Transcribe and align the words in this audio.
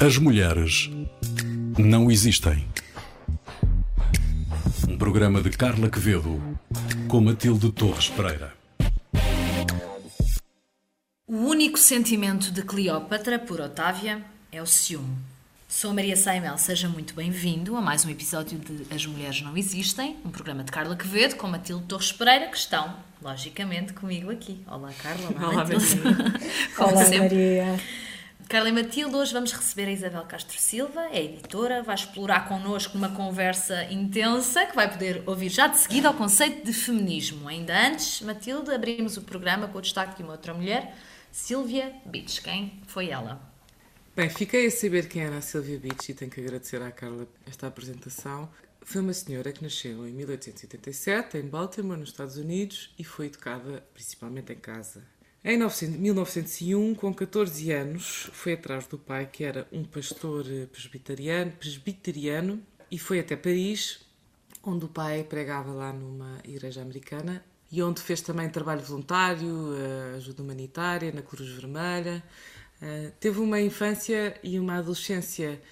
As 0.00 0.16
mulheres 0.16 0.88
não 1.76 2.08
existem. 2.08 2.64
Um 4.88 4.96
programa 4.96 5.42
de 5.42 5.50
Carla 5.50 5.90
Quevedo 5.90 6.40
com 7.08 7.20
Matilde 7.20 7.72
Torres 7.72 8.08
Pereira. 8.08 8.54
O 11.26 11.34
único 11.34 11.76
sentimento 11.76 12.52
de 12.52 12.62
Cleópatra 12.62 13.40
por 13.40 13.60
Otávia 13.60 14.24
é 14.52 14.62
o 14.62 14.66
ciúme. 14.66 15.16
Sou 15.66 15.92
Maria 15.92 16.16
Saimel, 16.16 16.56
seja 16.58 16.88
muito 16.88 17.12
bem-vindo 17.12 17.76
a 17.76 17.80
mais 17.80 18.04
um 18.04 18.10
episódio 18.10 18.56
de 18.56 18.94
As 18.94 19.04
Mulheres 19.04 19.42
Não 19.42 19.56
Existem, 19.56 20.16
um 20.24 20.30
programa 20.30 20.62
de 20.62 20.70
Carla 20.70 20.94
Quevedo 20.94 21.34
com 21.34 21.48
Matilde 21.48 21.84
Torres 21.86 22.12
Pereira, 22.12 22.46
que 22.46 22.56
estão, 22.56 22.94
logicamente, 23.20 23.92
comigo 23.92 24.30
aqui. 24.30 24.60
Olá, 24.68 24.92
Carla. 25.02 25.28
Olá, 25.36 25.48
Olá, 25.48 25.64
Matilde. 25.64 26.00
Olá. 26.78 27.18
Maria. 27.18 28.07
Carla 28.48 28.70
e 28.70 28.72
Matilde, 28.72 29.14
hoje 29.14 29.30
vamos 29.34 29.52
receber 29.52 29.88
a 29.88 29.92
Isabel 29.92 30.24
Castro 30.24 30.58
Silva, 30.58 31.08
é 31.12 31.22
editora, 31.22 31.82
vai 31.82 31.94
explorar 31.94 32.48
connosco 32.48 32.96
uma 32.96 33.10
conversa 33.10 33.84
intensa 33.92 34.64
que 34.64 34.74
vai 34.74 34.90
poder 34.90 35.22
ouvir 35.26 35.50
já 35.50 35.66
de 35.66 35.76
seguida 35.76 36.10
o 36.10 36.14
conceito 36.14 36.64
de 36.64 36.72
feminismo. 36.72 37.46
Ainda 37.46 37.78
antes, 37.78 38.22
Matilde, 38.22 38.70
abrimos 38.70 39.18
o 39.18 39.22
programa 39.22 39.68
com 39.68 39.76
o 39.76 39.82
destaque 39.82 40.16
de 40.16 40.22
uma 40.22 40.32
outra 40.32 40.54
mulher, 40.54 40.96
Sílvia 41.30 41.92
Beach. 42.06 42.40
Quem 42.40 42.80
foi 42.86 43.10
ela? 43.10 43.38
Bem, 44.16 44.30
fiquei 44.30 44.66
a 44.66 44.70
saber 44.70 45.08
quem 45.08 45.24
era 45.24 45.36
a 45.36 45.42
Silvia 45.42 45.78
Beach 45.78 46.10
e 46.10 46.14
tenho 46.14 46.30
que 46.30 46.40
agradecer 46.40 46.80
à 46.80 46.90
Carla 46.90 47.28
esta 47.46 47.66
apresentação. 47.66 48.48
Foi 48.80 49.02
uma 49.02 49.12
senhora 49.12 49.52
que 49.52 49.62
nasceu 49.62 50.08
em 50.08 50.12
1887 50.12 51.36
em 51.36 51.42
Baltimore, 51.42 51.98
nos 51.98 52.08
Estados 52.08 52.38
Unidos, 52.38 52.94
e 52.98 53.04
foi 53.04 53.26
educada 53.26 53.84
principalmente 53.92 54.54
em 54.54 54.58
casa. 54.58 55.02
Em 55.44 55.56
900 55.56 56.00
1901, 56.00 56.94
com 56.96 57.14
14 57.14 57.70
anos, 57.70 58.28
foi 58.32 58.54
atrás 58.54 58.86
do 58.88 58.98
pai, 58.98 59.26
que 59.26 59.44
era 59.44 59.68
um 59.70 59.84
pastor 59.84 60.44
eh, 60.50 60.66
presbiteriano, 60.66 61.52
presbiteriano 61.52 62.60
e 62.90 62.98
foi 62.98 63.20
até 63.20 63.36
Paris, 63.36 64.00
onde 64.64 64.84
o 64.84 64.88
pai 64.88 65.22
pregava 65.22 65.72
lá 65.72 65.92
numa 65.92 66.40
igreja 66.44 66.82
americana 66.82 67.44
e 67.70 67.80
onde 67.82 68.00
fez 68.00 68.20
também 68.20 68.50
trabalho 68.50 68.82
voluntário, 68.82 69.74
eh, 69.76 70.16
ajuda 70.16 70.42
humanitária 70.42 71.12
na 71.12 71.22
Cruz 71.22 71.48
Vermelha. 71.50 72.22
Eh, 72.82 73.12
Teve 73.20 73.38
uma 73.38 73.60
infância 73.60 74.38
e 74.42 74.58
uma 74.58 74.78
adolescência 74.78 75.62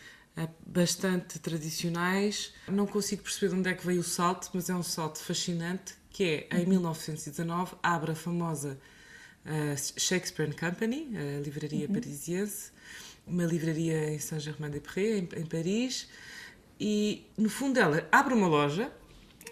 bastante 0.64 1.38
tradicionais. 1.38 2.52
Não 2.68 2.86
consigo 2.86 3.22
perceber 3.22 3.48
de 3.48 3.58
onde 3.58 3.70
é 3.70 3.74
que 3.74 3.84
veio 3.84 4.00
o 4.00 4.04
salto, 4.04 4.50
mas 4.54 4.68
é 4.68 4.74
um 4.74 4.82
salto 4.82 5.18
fascinante, 5.18 5.94
que 6.10 6.46
é, 6.50 6.58
em 6.58 6.66
1919, 6.66 7.74
abre 7.82 8.12
a 8.12 8.14
famosa 8.14 8.78
Shakespeare 9.96 10.48
and 10.48 10.52
Company, 10.54 11.08
a 11.16 11.40
livraria 11.40 11.88
parisiense, 11.88 12.70
uma 13.26 13.44
livraria 13.44 14.10
em 14.12 14.18
Saint-Germain-des-Prés, 14.18 15.18
em, 15.18 15.28
em 15.40 15.46
Paris, 15.46 16.08
e 16.80 17.24
no 17.36 17.48
fundo 17.48 17.78
ela 17.78 18.06
abre 18.12 18.34
uma 18.34 18.46
loja, 18.46 18.90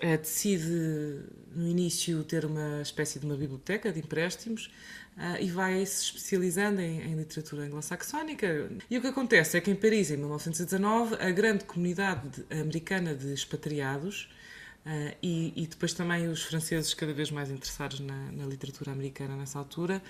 eh, 0.01 0.17
decide 0.17 1.23
no 1.55 1.69
início 1.69 2.23
ter 2.25 2.45
uma 2.45 2.83
espécie 2.83 3.19
de 3.19 3.27
uma 3.27 3.37
biblioteca 3.37 3.93
de 3.93 4.01
empréstimos 4.01 4.71
ah, 5.17 5.41
e 5.41 5.49
vai 5.49 5.87
se 5.87 6.03
especializando 6.05 6.81
em, 6.81 7.01
em 7.01 7.15
literatura 7.15 7.63
anglo-saxónica. 7.63 8.69
E 8.91 8.99
o 8.99 9.01
que 9.01 9.07
acontece 9.07 9.57
é 9.57 9.61
que 9.61 9.71
em 9.71 9.77
Paris, 9.77 10.11
em 10.11 10.17
1919, 10.17 11.15
a 11.21 11.31
grande 11.31 11.65
comunidade 11.65 12.29
de- 12.29 12.61
americana 12.61 13.15
de 13.15 13.33
expatriados 13.33 14.29
ah, 14.87 15.15
e, 15.23 15.53
e 15.57 15.67
depois 15.67 15.93
também 15.95 16.29
os 16.29 16.43
franceses 16.43 16.93
cada 16.95 17.13
vez 17.13 17.31
mais 17.31 17.51
interessados 17.51 18.01
na, 18.01 18.33
na 18.33 18.47
literatura 18.47 18.93
americana 18.93 19.37
nessa 19.37 19.59
altura, 19.59 20.03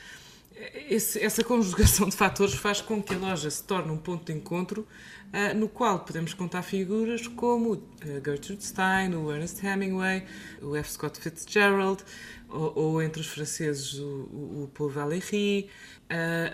esse- 0.89 1.19
essa 1.20 1.42
conjugação 1.42 2.08
de 2.08 2.16
fatores 2.16 2.55
faz 2.55 2.81
com 2.81 3.03
que 3.03 3.14
a 3.14 3.19
loja 3.19 3.50
se 3.50 3.62
torne 3.64 3.91
um 3.91 3.97
ponto 3.97 4.31
de 4.33 4.39
encontro 4.39 4.86
ah, 5.33 5.53
no 5.53 5.69
qual 5.69 6.00
podemos 6.00 6.33
contar 6.33 6.62
figuras 6.62 7.27
como 7.27 7.83
ah, 8.03 8.21
Gertrude 8.25 8.65
Stein, 8.65 9.15
o 9.16 9.32
Ernest 9.32 9.65
Hemingway, 9.66 10.25
o 10.62 10.77
F. 10.77 10.93
Scott 10.93 11.19
Fitzgerald, 11.21 12.04
ou, 12.48 12.72
ou 12.78 13.03
entre 13.03 13.21
os 13.21 13.27
franceses 13.27 13.94
o, 13.94 14.04
o, 14.04 14.62
o 14.65 14.71
Paul 14.72 14.91
Valéry. 14.91 15.69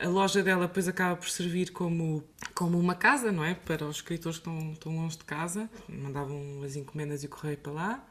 A 0.02 0.08
loja 0.08 0.42
dela 0.42 0.66
depois 0.66 0.88
acaba 0.88 1.16
por 1.16 1.28
servir 1.28 1.70
como, 1.72 2.24
como 2.54 2.78
uma 2.78 2.94
casa, 2.94 3.30
não 3.30 3.44
é? 3.44 3.52
Para 3.54 3.84
os 3.84 3.96
escritores 3.96 4.38
que 4.38 4.48
estão, 4.48 4.72
estão 4.72 4.96
longe 4.96 5.18
de 5.18 5.24
casa, 5.24 5.68
mandavam 5.88 6.62
as 6.64 6.76
encomendas 6.76 7.22
e 7.22 7.26
o 7.26 7.28
correio 7.28 7.58
para 7.58 7.72
lá 7.72 8.09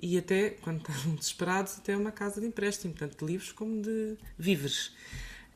e 0.00 0.18
até, 0.18 0.50
quando 0.50 0.80
estavam 0.80 1.14
desesperados, 1.14 1.78
até 1.78 1.96
uma 1.96 2.12
casa 2.12 2.40
de 2.40 2.46
empréstimo, 2.46 2.94
tanto 2.94 3.24
de 3.24 3.32
livros 3.32 3.52
como 3.52 3.80
de 3.80 4.16
víveres. 4.38 4.92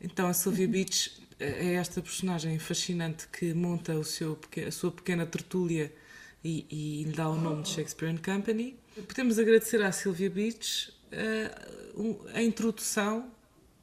Então 0.01 0.27
a 0.27 0.33
Sylvia 0.33 0.67
Beach 0.67 1.21
é 1.39 1.75
esta 1.75 2.01
personagem 2.03 2.59
fascinante 2.59 3.27
que 3.29 3.53
monta 3.55 3.95
o 3.95 4.05
seu, 4.05 4.39
a 4.67 4.71
sua 4.71 4.91
pequena 4.91 5.27
tertúlia 5.27 5.93
e, 6.45 6.67
e 6.71 7.05
lhe 7.05 7.13
dá 7.13 7.29
o 7.29 7.35
nome 7.35 7.63
de 7.63 7.71
Shakespeare 7.71 8.11
and 8.11 8.19
Company. 8.19 8.77
Podemos 9.07 9.39
agradecer 9.39 9.83
à 9.83 9.93
Sylvia 9.93 10.31
Beach 10.31 10.93
eh, 11.13 11.51
a 12.35 12.43
introdução, 12.43 13.31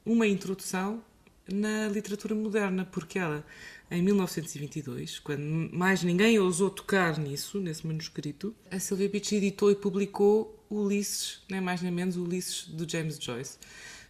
uma 0.04 0.26
introdução 0.26 1.02
na 1.50 1.88
literatura 1.88 2.34
moderna, 2.34 2.84
porque 2.84 3.18
ela, 3.18 3.44
em 3.90 4.02
1922, 4.02 5.18
quando 5.20 5.40
mais 5.72 6.02
ninguém 6.02 6.38
ousou 6.38 6.70
tocar 6.70 7.18
nisso, 7.18 7.58
nesse 7.58 7.86
manuscrito, 7.86 8.54
a 8.70 8.78
Sylvia 8.78 9.08
Beach 9.08 9.34
editou 9.34 9.70
e 9.70 9.74
publicou 9.76 10.54
Ulisses, 10.70 11.40
nem 11.50 11.60
mais 11.60 11.80
nem 11.80 11.90
menos 11.90 12.16
Ulisses, 12.16 12.66
do 12.68 12.88
James 12.90 13.18
Joyce. 13.18 13.56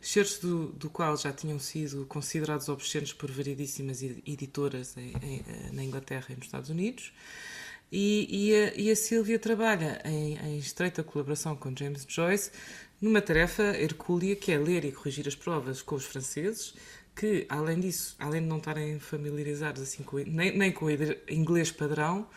Certos 0.00 0.38
do, 0.38 0.67
do 0.69 0.88
qual 0.91 1.17
já 1.17 1.33
tinham 1.33 1.59
sido 1.59 2.06
considerados 2.06 2.69
obscenos 2.69 3.12
por 3.12 3.31
variedíssimas 3.31 4.03
ed- 4.03 4.22
editoras 4.27 4.97
em- 4.97 5.12
em- 5.22 5.44
eh, 5.47 5.71
na 5.72 5.83
Inglaterra 5.83 6.27
e 6.31 6.34
nos 6.37 6.44
Estados 6.47 6.71
Unidos. 6.71 7.12
E, 7.91 8.28
e 8.31 8.55
a, 8.55 8.75
e 8.77 8.91
a 8.91 8.97
trabalha 9.38 10.00
em, 10.05 10.37
em 10.37 10.59
estreita 10.59 11.03
colaboração 11.03 11.56
com 11.56 11.75
James 11.77 12.05
Joyce 12.09 12.50
numa 13.00 13.21
tarefa 13.22 13.62
hercúlea 13.77 14.37
que 14.37 14.53
é 14.53 14.59
ler 14.59 14.84
e 14.84 14.93
corrigir 14.93 15.27
as 15.27 15.34
provas 15.34 15.81
com 15.83 15.94
os 15.94 16.05
franceses, 16.05 16.75
que, 17.19 17.47
além 17.49 17.81
disso, 17.81 18.15
além 18.17 18.43
de 18.43 18.47
não 18.47 18.59
estarem 18.59 19.01
familiarizados 19.01 19.83
assim 19.83 20.05
com, 20.05 20.19
nem, 20.19 20.56
nem 20.56 20.71
com 20.71 20.84
o 20.84 20.91
inglês 21.29 21.73
padrão, 21.73 22.29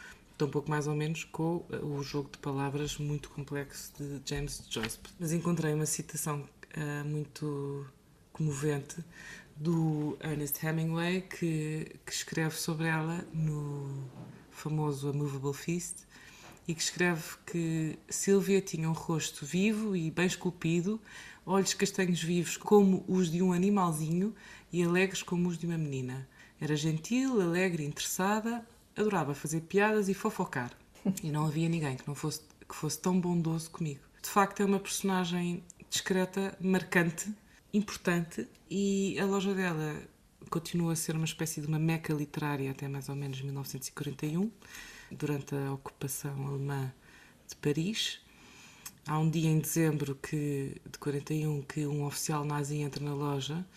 um 0.42 0.50
pouco 0.50 0.68
mais 0.72 0.88
ou 0.88 0.96
menos 0.96 1.24
com 1.24 1.64
eh, 1.72 1.76
o 1.78 2.02
jogo 2.02 2.32
de 2.32 2.40
palavras 2.40 2.98
muito 2.98 3.30
complexo 3.30 3.92
de 3.96 4.20
James 4.26 4.64
Joyce. 4.68 4.98
Mas 5.20 5.32
encontrei 5.32 5.72
uma 5.72 5.86
citação 5.86 6.44
ah, 6.76 7.04
muito 7.06 7.86
comovente 8.34 8.96
do 9.56 10.18
Ernest 10.20 10.66
Hemingway 10.66 11.22
que, 11.22 11.96
que 12.04 12.12
escreve 12.12 12.56
sobre 12.56 12.88
ela 12.88 13.24
no 13.32 14.10
famoso 14.50 15.10
A 15.10 15.14
Movable 15.14 15.54
Feast 15.54 16.08
e 16.68 16.74
que 16.74 16.82
escreve 16.82 17.24
que 17.46 18.00
Sylvia 18.10 18.62
tinha 18.62 18.90
um 18.90 18.94
rosto 18.94 19.46
vivo 19.46 19.96
e 19.96 20.10
bem 20.10 20.26
esculpido, 20.26 21.00
olhos 21.46 21.74
castanhos 21.74 22.22
vivos 22.22 22.58
como 22.58 23.04
os 23.08 23.32
de 23.32 23.42
um 23.42 23.54
animalzinho 23.54 24.34
e 24.72 24.84
alegres 24.84 25.24
como 25.24 25.48
os 25.50 25.58
de 25.58 25.66
uma 25.66 25.78
menina. 25.78 26.28
Era 26.60 26.76
gentil, 26.76 27.42
alegre 27.42 27.84
interessada, 27.84 28.66
adorava 28.96 29.34
fazer 29.34 29.62
piadas 29.62 30.10
e 30.10 30.14
fofocar. 30.14 30.72
E 31.24 31.32
não 31.32 31.46
havia 31.46 31.68
ninguém 31.68 31.98
que 31.98 32.08
não 32.08 32.16
fosse 32.16 32.42
que 32.72 32.76
fosse 32.76 33.00
tão 33.00 33.20
bondoso 33.20 33.70
comigo. 33.70 34.00
De 34.22 34.30
facto, 34.30 34.62
é 34.62 34.66
uma 34.66 34.80
personagem 34.80 35.62
discreta, 35.90 36.58
marcante, 36.62 37.34
importante 37.74 38.48
e 38.70 39.20
a 39.20 39.26
loja 39.26 39.54
dela 39.54 40.02
continua 40.50 40.94
a 40.94 40.96
ser 40.96 41.16
uma 41.16 41.26
espécie 41.26 41.60
de 41.60 41.68
uma 41.68 41.80
meca 41.80 42.14
literária 42.14 42.72
até 42.72 42.88
mais 42.88 43.10
ou 43.10 43.16
menos 43.16 43.42
1941, 43.42 44.50
durante 45.12 45.54
a 45.54 45.74
ocupação 45.74 46.48
alemã 46.48 46.94
de 47.48 47.56
Paris. 47.58 48.21
Há 49.12 49.20
um 49.20 49.30
dia 49.30 49.50
em 49.50 49.60
dezembro 49.60 50.16
que, 50.16 50.78
de 50.90 50.98
41 50.98 51.64
que 51.64 51.86
um 51.86 52.06
oficial 52.06 52.46
nazi 52.46 52.78
entra 52.78 53.04
na 53.04 53.14
loja 53.14 53.68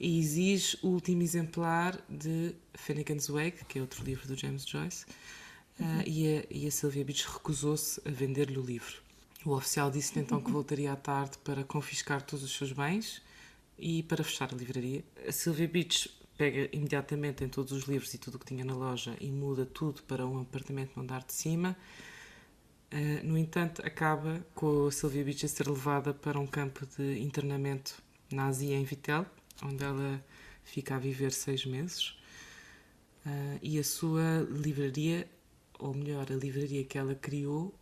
e 0.00 0.18
exige 0.18 0.78
o 0.82 0.88
último 0.88 1.20
exemplar 1.22 2.02
de 2.08 2.54
Finnegan's 2.72 3.28
Wake, 3.28 3.66
que 3.66 3.78
é 3.78 3.82
outro 3.82 4.02
livro 4.02 4.26
do 4.26 4.34
James 4.34 4.66
Joyce, 4.66 5.04
ah, 5.78 6.02
e, 6.06 6.38
a, 6.38 6.44
e 6.50 6.66
a 6.66 6.70
Sylvia 6.70 7.04
Beach 7.04 7.28
recusou-se 7.30 8.00
a 8.02 8.10
vender-lhe 8.10 8.58
o 8.58 8.62
livro. 8.62 9.02
O 9.44 9.50
oficial 9.50 9.90
disse-lhe 9.90 10.22
então 10.22 10.40
que 10.40 10.50
voltaria 10.50 10.90
à 10.90 10.96
tarde 10.96 11.36
para 11.44 11.62
confiscar 11.64 12.22
todos 12.22 12.42
os 12.42 12.56
seus 12.56 12.72
bens 12.72 13.20
e 13.78 14.02
para 14.04 14.24
fechar 14.24 14.54
a 14.54 14.56
livraria. 14.56 15.04
A 15.26 15.32
Sylvia 15.32 15.68
Beach 15.68 16.10
pega 16.38 16.66
imediatamente 16.74 17.44
em 17.44 17.48
todos 17.50 17.72
os 17.72 17.82
livros 17.82 18.14
e 18.14 18.16
tudo 18.16 18.36
o 18.36 18.38
que 18.38 18.46
tinha 18.46 18.64
na 18.64 18.74
loja 18.74 19.14
e 19.20 19.30
muda 19.30 19.66
tudo 19.66 20.02
para 20.04 20.26
um 20.26 20.40
apartamento 20.40 20.92
no 20.96 21.02
andar 21.02 21.24
de 21.24 21.34
cima. 21.34 21.76
Uh, 22.92 23.22
no 23.22 23.36
entanto, 23.36 23.82
acaba 23.84 24.44
com 24.54 24.86
a 24.86 24.92
Sylvia 24.92 25.22
Beach 25.22 25.44
a 25.44 25.48
ser 25.48 25.68
levada 25.68 26.14
para 26.14 26.40
um 26.40 26.46
campo 26.46 26.86
de 26.86 27.20
internamento 27.20 28.02
nazi 28.30 28.72
em 28.72 28.82
Vitel, 28.84 29.26
onde 29.62 29.84
ela 29.84 30.24
fica 30.64 30.96
a 30.96 30.98
viver 30.98 31.32
seis 31.32 31.66
meses. 31.66 32.18
Uh, 33.26 33.58
e 33.60 33.78
a 33.78 33.84
sua 33.84 34.46
livraria, 34.50 35.28
ou 35.78 35.92
melhor, 35.92 36.32
a 36.32 36.34
livraria 36.34 36.82
que 36.82 36.96
ela 36.96 37.14
criou 37.14 37.74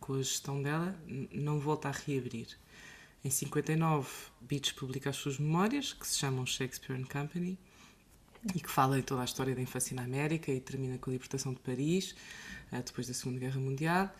com 0.00 0.14
a 0.14 0.18
gestão 0.18 0.62
dela, 0.62 0.98
não 1.30 1.58
volta 1.60 1.88
a 1.88 1.92
reabrir. 1.92 2.48
Em 3.24 3.30
59, 3.30 4.08
Beach 4.40 4.74
publica 4.74 5.10
as 5.10 5.16
suas 5.16 5.38
memórias, 5.38 5.92
que 5.92 6.06
se 6.06 6.18
chamam 6.18 6.46
Shakespeare 6.46 6.98
and 6.98 7.04
Company, 7.04 7.58
e 8.54 8.60
que 8.60 8.70
fala 8.70 8.98
em 8.98 9.02
toda 9.02 9.22
a 9.22 9.24
história 9.24 9.54
da 9.54 9.60
infância 9.60 9.94
na 9.94 10.04
América 10.04 10.52
e 10.52 10.60
termina 10.60 10.96
com 10.96 11.10
a 11.10 11.12
libertação 11.12 11.52
de 11.52 11.60
Paris, 11.60 12.14
uh, 12.72 12.82
depois 12.82 13.06
da 13.06 13.12
Segunda 13.12 13.40
Guerra 13.40 13.60
Mundial, 13.60 14.14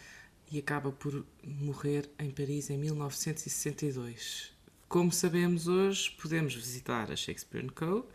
e 0.51 0.59
acaba 0.59 0.91
por 0.91 1.25
morrer 1.45 2.09
em 2.19 2.31
Paris 2.31 2.71
em 2.71 2.79
1962. 2.79 4.53
Como 4.89 5.13
sabemos 5.13 5.69
hoje, 5.69 6.11
podemos 6.21 6.55
visitar 6.55 7.11
a 7.11 7.17
Shakespeare 7.17 7.71
Co., 7.73 8.07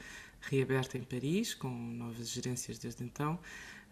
reaberta 0.41 0.97
em 0.97 1.03
Paris, 1.03 1.53
com 1.53 1.69
novas 1.69 2.29
gerências 2.29 2.77
desde 2.77 3.03
então, 3.03 3.39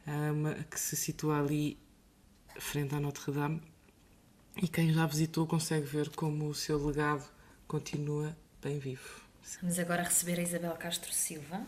uma, 0.05 0.53
que 0.55 0.79
se 0.79 0.95
situa 0.95 1.39
ali 1.39 1.77
frente 2.59 2.95
à 2.95 2.99
Notre-Dame 2.99 3.61
e 4.57 4.67
quem 4.67 4.91
já 4.91 5.05
visitou 5.05 5.47
consegue 5.47 5.85
ver 5.85 6.09
como 6.09 6.47
o 6.47 6.53
seu 6.53 6.83
legado 6.85 7.23
continua 7.67 8.35
bem 8.61 8.79
vivo. 8.79 9.21
Vamos 9.61 9.79
agora 9.79 10.03
receber 10.03 10.39
a 10.39 10.43
Isabel 10.43 10.73
Castro 10.73 11.11
Silva, 11.13 11.61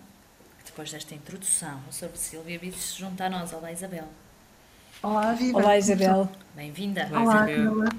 que 0.60 0.66
depois 0.66 0.92
desta 0.92 1.16
introdução 1.16 1.82
sobre 1.92 2.18
Silvia 2.18 2.60
Bides 2.60 2.82
se 2.82 3.00
junta 3.00 3.26
a 3.26 3.30
nós. 3.30 3.54
Olá, 3.54 3.72
Isabel. 3.72 4.23
Olá, 5.04 5.34
Viva. 5.34 5.60
Olá, 5.60 5.78
Isabel. 5.78 6.30
Bem-vinda. 6.56 7.10
Olá, 7.12 7.52
Isabel. 7.52 7.90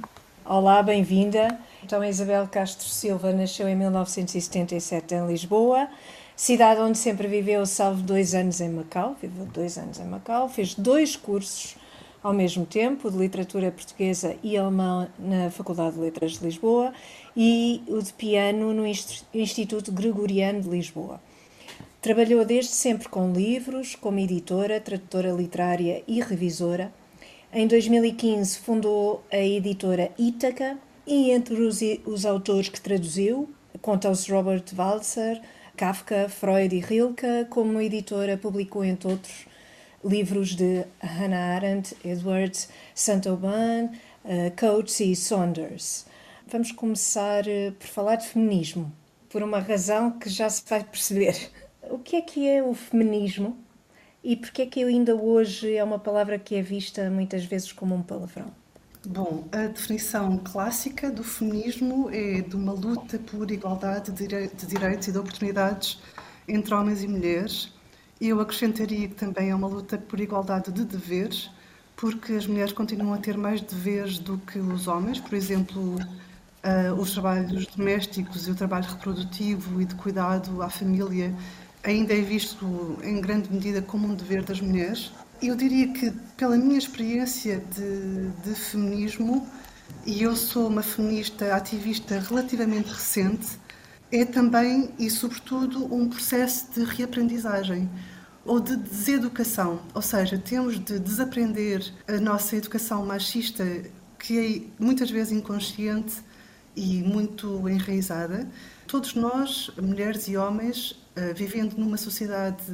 Olá, 0.43 0.83
bem-vinda. 0.83 1.61
Então, 1.83 2.01
a 2.01 2.09
Isabel 2.09 2.49
Castro 2.49 2.89
Silva 2.89 3.31
nasceu 3.31 3.69
em 3.69 3.77
1977 3.77 5.15
em 5.15 5.27
Lisboa, 5.27 5.87
cidade 6.35 6.81
onde 6.81 6.97
sempre 6.97 7.29
viveu, 7.29 7.67
salvo 7.67 8.01
dois 8.01 8.35
anos 8.35 8.59
em 8.63 8.71
Macau. 8.71 9.15
Viveu 9.21 9.45
dois 9.45 9.77
anos 9.77 10.01
em 10.01 10.07
Macau, 10.07 10.49
fez 10.49 10.75
dois 10.75 11.15
cursos 11.15 11.77
ao 12.23 12.33
mesmo 12.33 12.65
tempo, 12.65 13.11
de 13.11 13.19
literatura 13.19 13.71
portuguesa 13.71 14.35
e 14.43 14.57
alemã 14.57 15.07
na 15.19 15.51
Faculdade 15.51 15.97
de 15.97 16.01
Letras 16.01 16.39
de 16.39 16.47
Lisboa 16.47 16.91
e 17.37 17.83
o 17.87 18.01
de 18.01 18.15
piano 18.15 18.73
no 18.73 18.87
Instituto 18.87 19.93
Gregoriano 19.93 20.63
de 20.63 20.71
Lisboa. 20.71 21.21
Trabalhou 22.05 22.45
desde 22.45 22.73
sempre 22.73 23.09
com 23.09 23.33
livros, 23.33 23.95
como 23.95 24.19
editora, 24.19 24.79
tradutora 24.79 25.31
literária 25.31 26.05
e 26.07 26.21
revisora. 26.21 26.93
Em 27.51 27.67
2015 27.67 28.59
fundou 28.59 29.25
a 29.33 29.39
editora 29.39 30.11
Ítaca 30.19 30.77
e 31.07 31.31
entre 31.31 31.55
os, 31.63 31.81
os 32.05 32.27
autores 32.27 32.69
que 32.69 32.79
traduziu 32.79 33.49
contam-se 33.81 34.31
Robert 34.31 34.65
Walser, 34.77 35.41
Kafka, 35.79 36.29
Freud 36.29 36.77
e 36.77 36.81
Rilke. 36.81 37.47
Como 37.49 37.81
editora 37.81 38.37
publicou, 38.37 38.85
entre 38.85 39.11
outros, 39.11 39.47
livros 40.05 40.55
de 40.55 40.85
Hannah 41.01 41.55
Arendt, 41.55 41.97
Edwards, 42.05 42.69
Saint-Aubin, 42.95 43.87
uh, 44.27 44.53
Coates 44.61 45.01
e 45.01 45.17
Saunders. 45.17 46.05
Vamos 46.47 46.71
começar 46.71 47.45
uh, 47.47 47.73
por 47.73 47.87
falar 47.87 48.17
de 48.17 48.29
feminismo, 48.29 48.93
por 49.31 49.43
uma 49.43 49.59
razão 49.59 50.11
que 50.11 50.29
já 50.29 50.51
se 50.51 50.63
vai 50.69 50.85
perceber. 50.85 51.64
O 51.91 51.99
que 51.99 52.17
é 52.17 52.23
que 52.23 52.49
é 52.49 52.63
o 52.63 52.75
feminismo? 52.75 53.57
E 54.23 54.37
por 54.37 54.51
que 54.51 54.63
é 54.63 54.67
que 54.67 54.83
ainda 54.83 55.15
hoje 55.15 55.75
é 55.75 55.85
uma 55.85 55.99
palavra 55.99 56.39
que 56.39 56.55
é 56.55 56.63
vista 56.63 57.11
muitas 57.11 57.45
vezes 57.45 57.73
como 57.73 57.95
um 57.95 58.03
palavrão? 58.03 58.51
Bom, 59.07 59.45
a 59.53 59.67
definição 59.67 60.39
clássica 60.39 61.11
do 61.11 61.23
feminismo 61.23 62.09
é 62.11 62.41
de 62.41 62.57
uma 62.57 62.73
luta 62.73 63.19
por 63.19 63.51
igualdade 63.51 64.11
de 64.13 64.27
direitos 64.27 65.09
e 65.09 65.13
de 65.13 65.19
oportunidades 65.19 66.01
entre 66.49 66.75
homens 66.75 67.03
e 67.03 67.09
mulheres, 67.09 67.73
eu 68.21 68.41
acrescentaria 68.41 69.09
que 69.09 69.15
também 69.15 69.51
é 69.51 69.55
uma 69.55 69.67
luta 69.67 69.99
por 69.99 70.21
igualdade 70.21 70.71
de 70.71 70.85
deveres, 70.85 71.51
porque 71.97 72.33
as 72.33 72.47
mulheres 72.47 72.73
continuam 72.73 73.15
a 73.15 73.19
ter 73.19 73.37
mais 73.37 73.61
deveres 73.61 74.19
do 74.19 74.39
que 74.39 74.59
os 74.59 74.87
homens, 74.87 75.21
por 75.21 75.35
exemplo, 75.35 75.97
uh, 75.97 76.95
os 76.99 77.13
trabalhos 77.13 77.67
domésticos 77.67 78.47
e 78.47 78.51
o 78.51 78.55
trabalho 78.55 78.87
reprodutivo 78.87 79.81
e 79.81 79.85
de 79.85 79.95
cuidado 79.95 80.63
à 80.63 80.69
família 80.69 81.35
ainda 81.85 82.15
é 82.15 82.21
visto 82.21 82.99
em 83.05 83.21
grande 83.21 83.53
medida 83.53 83.83
como 83.83 84.09
um 84.09 84.15
dever 84.15 84.43
das 84.43 84.61
mulheres. 84.61 85.13
Eu 85.43 85.55
diria 85.55 85.89
que, 85.89 86.11
pela 86.37 86.57
minha 86.57 86.79
experiência 86.79 87.63
de, 87.71 88.29
de 88.43 88.55
feminismo, 88.55 89.47
e 90.07 90.23
eu 90.23 90.35
sou 90.35 90.69
uma 90.69 90.83
feminista 90.83 91.55
ativista 91.55 92.19
relativamente 92.19 92.89
recente, 92.89 93.59
é 94.11 94.25
também 94.25 94.91
e 94.99 95.11
sobretudo 95.11 95.93
um 95.95 96.09
processo 96.09 96.67
de 96.73 96.85
reaprendizagem 96.85 97.89
ou 98.45 98.61
de 98.61 98.77
deseducação, 98.77 99.81
ou 99.95 100.03
seja, 100.03 100.39
temos 100.39 100.79
de 100.79 100.99
desaprender 100.99 101.93
a 102.07 102.21
nossa 102.21 102.57
educação 102.57 103.05
machista, 103.05 103.65
que 104.19 104.39
é 104.39 104.83
muitas 104.83 105.11
vezes 105.11 105.33
inconsciente 105.33 106.17
e 106.77 107.03
muito 107.03 107.69
enraizada. 107.69 108.47
Todos 108.87 109.15
nós, 109.15 109.71
mulheres 109.81 110.29
e 110.29 110.37
homens, 110.37 110.95
vivendo 111.35 111.75
numa 111.77 111.97
sociedade 111.97 112.71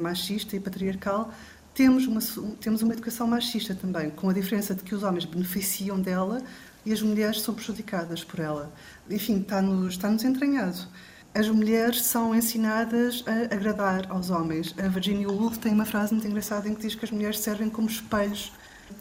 machista 0.00 0.56
e 0.56 0.60
patriarcal, 0.60 1.32
temos 1.74 2.06
uma, 2.06 2.20
temos 2.60 2.82
uma 2.82 2.92
educação 2.92 3.26
machista 3.26 3.74
também, 3.74 4.10
com 4.10 4.28
a 4.28 4.32
diferença 4.32 4.74
de 4.74 4.82
que 4.82 4.94
os 4.94 5.02
homens 5.02 5.24
beneficiam 5.24 6.00
dela 6.00 6.42
e 6.84 6.92
as 6.92 7.02
mulheres 7.02 7.40
são 7.40 7.54
prejudicadas 7.54 8.22
por 8.22 8.40
ela. 8.40 8.72
Enfim, 9.10 9.40
está-nos 9.40 9.94
está 9.94 10.08
-nos 10.08 10.24
entranhado 10.24 10.88
as 11.34 11.48
mulheres 11.48 12.02
são 12.02 12.34
ensinadas 12.34 13.24
a 13.26 13.52
agradar 13.54 14.06
aos 14.08 14.30
homens. 14.30 14.72
A 14.78 14.86
Virginia 14.86 15.28
Woolf 15.28 15.58
tem 15.58 15.72
uma 15.72 15.84
frase 15.84 16.14
muito 16.14 16.28
engraçada 16.28 16.68
em 16.68 16.74
que 16.74 16.80
diz 16.80 16.94
que 16.94 17.04
as 17.04 17.10
mulheres 17.10 17.40
servem 17.40 17.68
como 17.68 17.88
espelhos 17.88 18.52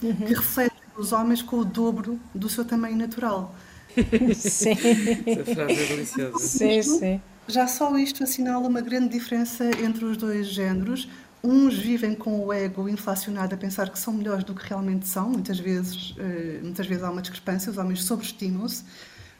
uhum. 0.02 0.16
que 0.16 0.34
refletem 0.34 0.82
os 0.98 1.12
homens 1.12 1.44
com 1.44 1.58
o 1.58 1.66
dobro 1.66 2.20
do 2.34 2.50
seu 2.50 2.66
tamanho 2.66 2.98
natural. 2.98 3.54
Sim. 4.36 4.72
Essa 4.72 5.46
frase 5.54 5.74
é 5.74 5.86
deliciosa. 5.86 6.40
Sim, 6.40 6.82
sim. 6.82 7.22
Já 7.48 7.68
só 7.68 7.98
isto 7.98 8.24
assinala 8.24 8.68
uma 8.68 8.82
grande 8.82 9.10
diferença 9.10 9.66
entre 9.82 10.06
os 10.06 10.16
dois 10.18 10.48
géneros. 10.48 11.10
Uns 11.44 11.78
vivem 11.78 12.16
com 12.16 12.40
o 12.40 12.54
ego 12.54 12.88
inflacionado 12.88 13.54
a 13.54 13.58
pensar 13.58 13.90
que 13.90 14.00
são 14.00 14.14
melhores 14.14 14.46
do 14.46 14.56
que 14.56 14.66
realmente 14.68 15.08
são. 15.08 15.30
Muitas 15.30 15.60
vezes, 15.60 16.16
eh, 16.18 16.60
muitas 16.64 16.88
vezes 16.88 17.04
há 17.04 17.12
uma 17.12 17.22
discrepância, 17.22 17.70
os 17.70 17.78
homens 17.78 18.04
sobreestimam-se 18.06 18.86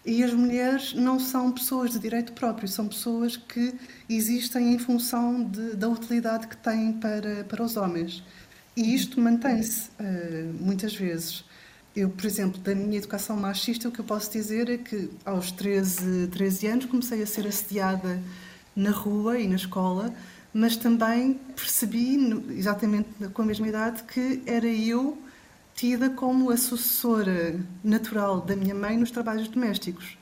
e 0.06 0.22
as 0.22 0.34
mulheres 0.34 0.94
não 0.94 1.18
são 1.18 1.52
pessoas 1.52 1.92
de 1.92 2.00
direito 2.00 2.34
próprio, 2.34 2.68
são 2.68 2.88
pessoas 2.90 3.38
que 3.38 3.74
existem 4.10 4.74
em 4.74 4.80
função 4.80 5.44
de, 5.44 5.76
da 5.78 5.88
utilidade 5.88 6.48
que 6.48 6.58
têm 6.58 6.94
para, 6.94 7.46
para 7.46 7.64
os 7.64 7.78
homens. 7.78 8.22
E 8.76 8.94
isto 8.94 9.22
mantém-se 9.22 9.90
uh, 9.92 10.54
muitas 10.60 10.94
vezes. 10.94 11.46
Eu, 11.96 12.10
por 12.10 12.26
exemplo, 12.26 12.60
da 12.60 12.74
minha 12.74 12.98
educação 12.98 13.38
machista, 13.38 13.88
o 13.88 13.92
que 13.92 14.00
eu 14.00 14.06
posso 14.06 14.32
dizer 14.32 14.70
é 14.70 14.78
que 14.78 15.12
aos 15.24 15.52
13, 15.52 16.28
13 16.28 16.68
anos 16.68 16.86
comecei 16.86 17.22
a 17.22 17.28
ser 17.28 17.46
assediada 17.46 18.20
na 18.76 18.90
rua 18.90 19.40
e 19.40 19.48
na 19.48 19.56
escola, 19.56 20.12
mas 20.52 20.76
também 20.76 21.36
percebi, 21.56 22.18
exatamente 22.58 23.08
com 23.34 23.42
a 23.44 23.46
mesma 23.46 23.68
idade, 23.68 24.04
que 24.04 24.42
era 24.46 24.68
eu 24.68 25.18
tida 25.76 26.10
como 26.10 26.50
a 26.50 26.58
sucessora 26.58 27.60
natural 27.84 28.42
da 28.42 28.56
minha 28.56 28.76
mãe 28.76 28.98
nos 28.98 29.12
trabalhos 29.12 29.48
domésticos. 29.48 30.18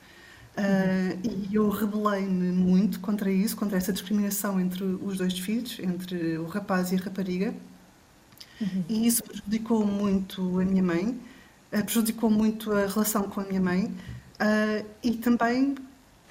Uh, 0.52 1.48
e 1.50 1.56
eu 1.56 1.70
rebelei-me 1.70 2.52
muito 2.52 3.00
contra 3.00 3.32
isso, 3.32 3.56
contra 3.56 3.78
essa 3.78 3.94
discriminação 3.94 4.60
entre 4.60 4.84
os 4.84 5.18
dois 5.18 5.40
filhos, 5.40 5.80
entre 5.80 6.38
o 6.38 6.46
rapaz 6.46 6.92
e 6.92 6.96
a 6.96 7.00
rapariga. 7.00 7.54
Uhum. 8.60 8.84
E 8.90 9.08
isso 9.08 9.24
prejudicou 9.24 9.86
muito 9.86 10.60
a 10.60 10.66
minha 10.66 10.84
mãe, 10.84 11.18
prejudicou 11.72 12.30
muito 12.30 12.72
a 12.72 12.86
relação 12.86 13.24
com 13.24 13.40
a 13.42 13.44
minha 13.44 13.62
mãe 13.62 13.86
uh, 13.86 14.86
e 15.02 15.12
também 15.12 15.76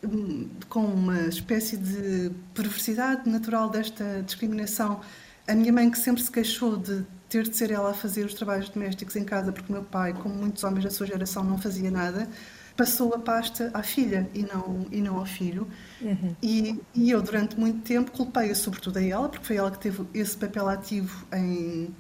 um, 0.05 0.49
com 0.69 0.85
uma 0.85 1.23
espécie 1.23 1.77
de 1.77 2.31
perversidade 2.55 3.29
natural 3.29 3.71
desta 3.71 4.23
discriminação. 4.23 5.01
A 5.49 5.55
minha 5.55 5.73
mãe, 5.73 5.91
que 5.91 5.99
sempre 5.99 6.23
se 6.23 6.31
queixou 6.31 6.77
de 6.77 7.05
ter 7.29 7.49
de 7.49 7.57
ser 7.57 7.71
ela 7.71 7.91
a 7.91 7.95
fazer 7.95 8.27
os 8.27 8.35
trabalhos 8.35 8.69
domésticos 8.69 9.15
em 9.17 9.25
casa, 9.25 9.53
porque 9.53 9.71
o 9.71 9.73
meu 9.73 9.85
pai, 9.85 10.13
como 10.13 10.35
muitos 10.35 10.65
homens 10.65 10.85
da 10.85 10.91
sua 10.91 11.07
geração, 11.07 11.45
não 11.45 11.57
fazia 11.57 11.91
nada, 11.91 12.29
passou 12.77 13.15
a 13.15 13.19
pasta 13.19 13.71
à 13.73 13.83
filha 13.83 14.29
e 14.35 14.43
não, 14.43 14.87
e 14.91 15.01
não 15.01 15.19
ao 15.19 15.27
filho. 15.27 15.69
Uhum. 16.01 16.35
E, 16.43 16.81
e, 16.95 17.11
eu, 17.11 17.23
durante 17.23 17.59
muito 17.59 17.83
tempo, 17.83 18.11
culpei-a 18.11 18.55
sobretudo 18.55 18.99
a 18.99 19.03
ela, 19.03 19.29
porque 19.29 19.47
foi 19.47 19.57
ela 19.57 19.71
que 19.71 19.79
teve 19.79 20.05
esse 20.13 20.37
papel 20.37 20.69
ativo 20.69 21.25
em, 21.33 21.95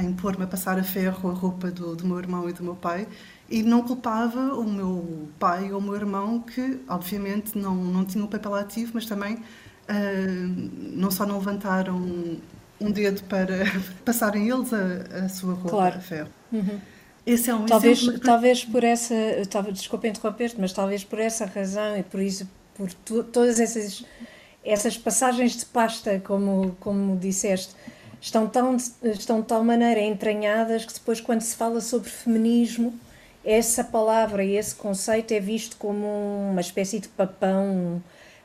em 0.00 0.12
pôr-me 0.12 0.44
a 0.44 0.46
passar 0.46 0.78
a 0.78 0.82
ferro 0.82 1.30
a 1.30 1.32
roupa 1.32 1.70
do, 1.70 1.96
do 1.96 2.06
meu 2.06 2.18
irmão 2.18 2.48
e 2.48 2.52
do 2.52 2.62
meu 2.62 2.74
pai, 2.74 3.06
e 3.48 3.62
não 3.62 3.82
culpava 3.82 4.54
o 4.54 4.64
meu 4.64 5.28
pai 5.38 5.72
ou 5.72 5.78
o 5.78 5.82
meu 5.82 5.94
irmão, 5.94 6.40
que 6.40 6.80
obviamente 6.88 7.56
não, 7.56 7.74
não 7.74 8.04
tinham 8.04 8.26
um 8.26 8.28
papel 8.30 8.54
ativo, 8.54 8.92
mas 8.94 9.06
também 9.06 9.34
uh, 9.36 10.70
não 10.92 11.10
só 11.10 11.24
não 11.24 11.38
levantaram 11.38 11.96
um 12.80 12.90
dedo 12.90 13.22
para 13.24 13.64
passarem 14.04 14.48
eles 14.48 14.72
a, 14.72 15.24
a 15.24 15.28
sua 15.28 15.54
roupa 15.54 15.70
claro. 15.70 15.96
a 15.96 16.00
ferro. 16.00 16.28
Uhum. 16.52 16.80
Esse 17.26 17.50
é 17.50 17.54
um 17.54 17.66
talvez, 17.66 18.02
exemplo. 18.02 18.20
Talvez 18.20 18.64
por 18.64 18.84
essa, 18.84 19.14
talvez, 19.50 19.78
desculpa 19.78 20.06
interromper-te, 20.06 20.60
mas 20.60 20.72
talvez 20.72 21.02
por 21.02 21.18
essa 21.18 21.44
razão 21.44 21.96
e 21.96 22.02
por 22.02 22.20
isso, 22.20 22.48
por 22.74 22.92
tu, 22.92 23.24
todas 23.24 23.58
essas, 23.58 24.04
essas 24.64 24.96
passagens 24.96 25.56
de 25.56 25.66
pasta, 25.66 26.20
como, 26.20 26.76
como 26.78 27.16
disseste, 27.16 27.74
estão, 28.20 28.48
tão, 28.48 28.76
estão 29.02 29.40
de 29.40 29.46
tal 29.46 29.64
maneira 29.64 30.00
entranhadas 30.00 30.84
que 30.84 30.94
depois, 30.94 31.20
quando 31.20 31.40
se 31.42 31.56
fala 31.56 31.80
sobre 31.80 32.08
feminismo, 32.08 32.98
essa 33.44 33.84
palavra 33.84 34.44
e 34.44 34.56
esse 34.56 34.74
conceito 34.74 35.32
é 35.32 35.40
visto 35.40 35.76
como 35.76 36.06
uma 36.50 36.60
espécie 36.60 36.98
de 36.98 37.08
papão, 37.08 38.02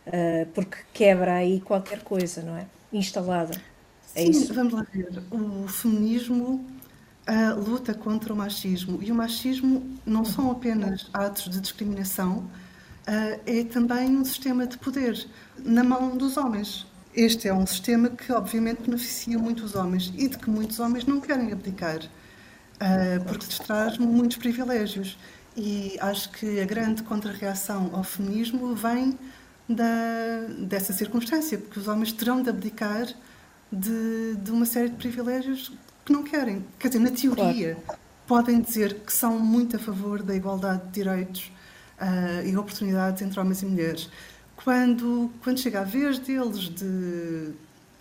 uh, 0.08 0.46
porque 0.54 0.78
quebra 0.94 1.36
aí 1.36 1.60
qualquer 1.62 2.04
coisa, 2.04 2.42
não 2.44 2.56
é? 2.56 2.66
instalada. 2.92 3.60
É 4.16 4.26
Sim, 4.26 4.32
isso? 4.32 4.54
vamos 4.54 4.74
lá 4.74 4.86
ver. 4.92 5.24
O 5.32 5.68
feminismo 5.68 6.66
uh, 7.28 7.60
luta 7.60 7.94
contra 7.94 8.34
o 8.34 8.36
machismo 8.36 9.00
e 9.02 9.12
o 9.12 9.16
machismo 9.16 9.98
não 10.06 10.26
são 10.26 10.52
apenas 10.52 11.10
atos 11.14 11.50
de 11.50 11.62
discriminação, 11.62 12.40
uh, 13.08 13.42
é 13.46 13.64
também 13.64 14.16
um 14.18 14.26
sistema 14.26 14.68
de 14.68 14.78
poder 14.78 15.28
na 15.58 15.84
mão 15.84 16.18
dos 16.18 16.38
homens. 16.38 16.86
Este 17.14 17.48
é 17.48 17.54
um 17.54 17.66
sistema 17.66 18.10
que, 18.10 18.32
obviamente, 18.32 18.84
beneficia 18.84 19.38
muito 19.38 19.66
os 19.66 19.76
homens 19.76 20.14
e 20.16 20.28
de 20.28 20.38
que 20.38 20.50
muitos 20.50 20.80
homens 20.80 21.06
não 21.06 21.20
querem 21.20 21.52
abdicar, 21.52 22.00
uh, 22.00 23.24
porque 23.26 23.46
lhes 23.46 23.60
traz 23.60 23.98
muitos 23.98 24.38
privilégios. 24.38 25.18
E 25.56 25.98
acho 26.00 26.32
que 26.32 26.62
a 26.62 26.66
grande 26.66 27.04
contrarreação 27.04 27.90
ao 27.94 28.04
feminismo 28.04 28.74
vem 28.74 29.18
da, 29.68 30.48
dessa 30.60 30.94
circunstância, 30.94 31.58
porque 31.58 31.80
os 31.80 31.88
homens 31.90 32.14
terão 32.14 32.42
de 32.42 32.50
abdicar 32.50 33.08
de, 33.72 34.36
de, 34.38 34.52
uma 34.52 34.66
série 34.66 34.90
de 34.90 34.96
privilégios 34.96 35.72
que 36.06 36.14
não 36.14 36.24
querem. 36.24 36.66
Quer 36.80 36.88
dizer, 36.88 37.00
na 37.00 37.12
teoria, 37.12 37.78
claro. 37.86 38.00
podem 38.26 38.62
dizer 38.62 39.02
que 39.02 39.12
são 39.12 39.38
muito 39.40 39.76
a 39.76 39.80
favor 39.80 40.24
da 40.24 40.34
igualdade 40.34 40.86
de 40.86 40.92
direitos 40.92 41.52
uh, 42.00 42.48
e 42.48 42.56
oportunidades 42.56 43.22
entre 43.22 43.40
homens 43.40 43.62
e 43.62 43.66
mulheres. 43.66 44.10
Quando, 44.64 45.32
quando 45.44 45.60
chega 45.60 45.82
a 45.82 45.84
vez 45.84 46.20
deles 46.20 46.70
de, 46.70 47.52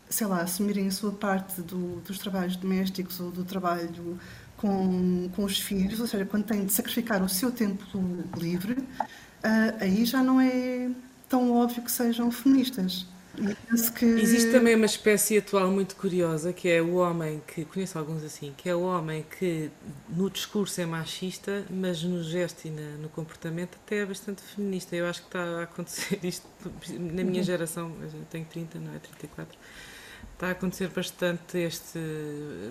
sei 0.08 0.26
lá, 0.26 0.42
assumirem 0.42 0.88
a 0.88 0.90
sua 0.90 1.12
parte 1.12 1.62
do, 1.62 2.00
dos 2.00 2.18
trabalhos 2.18 2.56
domésticos 2.56 3.18
ou 3.18 3.30
do 3.30 3.44
trabalho 3.44 4.18
com, 4.58 5.30
com 5.34 5.44
os 5.44 5.58
filhos, 5.58 6.00
ou 6.00 6.06
seja, 6.06 6.26
quando 6.26 6.44
têm 6.44 6.66
de 6.66 6.72
sacrificar 6.72 7.22
o 7.22 7.28
seu 7.28 7.50
tempo 7.50 7.84
livre, 8.36 8.74
uh, 8.74 9.76
aí 9.80 10.04
já 10.04 10.22
não 10.22 10.38
é 10.38 10.90
tão 11.28 11.52
óbvio 11.52 11.82
que 11.82 11.90
sejam 11.90 12.30
feministas. 12.30 13.06
Que... 13.96 14.04
Existe 14.04 14.50
também 14.50 14.74
uma 14.74 14.86
espécie 14.86 15.38
atual 15.38 15.70
muito 15.70 15.96
curiosa 15.96 16.52
que 16.52 16.68
é 16.68 16.82
o 16.82 16.96
homem 16.96 17.40
que, 17.46 17.64
conheço 17.64 17.98
alguns 17.98 18.24
assim, 18.24 18.52
que 18.56 18.68
é 18.68 18.74
o 18.74 18.82
homem 18.82 19.24
que 19.38 19.70
no 20.08 20.28
discurso 20.28 20.80
é 20.80 20.86
machista, 20.86 21.64
mas 21.70 22.02
no 22.02 22.22
gesto 22.22 22.66
e 22.66 22.70
na, 22.70 22.96
no 22.98 23.08
comportamento 23.08 23.78
até 23.84 23.98
é 23.98 24.06
bastante 24.06 24.42
feminista. 24.42 24.96
Eu 24.96 25.06
acho 25.06 25.22
que 25.22 25.28
está 25.28 25.42
a 25.42 25.62
acontecer 25.62 26.18
isto 26.24 26.46
na 26.98 27.24
minha 27.24 27.38
uhum. 27.38 27.42
geração, 27.42 27.96
eu 28.02 28.10
tenho 28.30 28.44
30, 28.44 28.78
não 28.78 28.94
é 28.94 28.98
34 28.98 29.58
está 30.40 30.48
a 30.48 30.50
acontecer 30.52 30.88
bastante 30.88 31.58
este, 31.58 31.98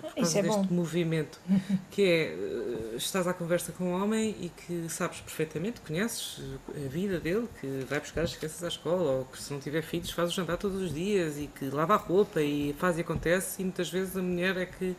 por 0.00 0.14
causa 0.14 0.38
é 0.40 0.42
deste 0.42 0.66
bom. 0.66 0.74
movimento, 0.74 1.40
que 1.92 2.02
é, 2.02 2.22
eh, 2.32 2.96
estás 2.96 3.28
à 3.28 3.32
conversa 3.32 3.70
com 3.70 3.84
um 3.84 4.02
homem 4.02 4.34
e 4.40 4.48
que 4.48 4.88
sabes 4.88 5.20
perfeitamente, 5.20 5.80
conheces 5.80 6.42
a 6.68 6.88
vida 6.88 7.20
dele, 7.20 7.48
que 7.60 7.86
vai 7.88 8.00
buscar 8.00 8.22
as 8.22 8.34
crianças 8.34 8.64
à 8.64 8.68
escola, 8.68 9.12
ou 9.12 9.24
que 9.26 9.40
se 9.40 9.52
não 9.52 9.60
tiver 9.60 9.82
filhos 9.82 10.10
faz 10.10 10.32
o 10.32 10.34
jantar 10.34 10.56
todos 10.56 10.82
os 10.82 10.92
dias 10.92 11.38
e 11.38 11.46
que 11.46 11.66
lava 11.66 11.94
a 11.94 11.96
roupa 11.96 12.42
e 12.42 12.74
faz 12.76 12.98
e 12.98 13.02
acontece, 13.02 13.62
e 13.62 13.64
muitas 13.64 13.88
vezes 13.88 14.16
a 14.16 14.22
mulher 14.22 14.56
é 14.56 14.66
que 14.66 14.96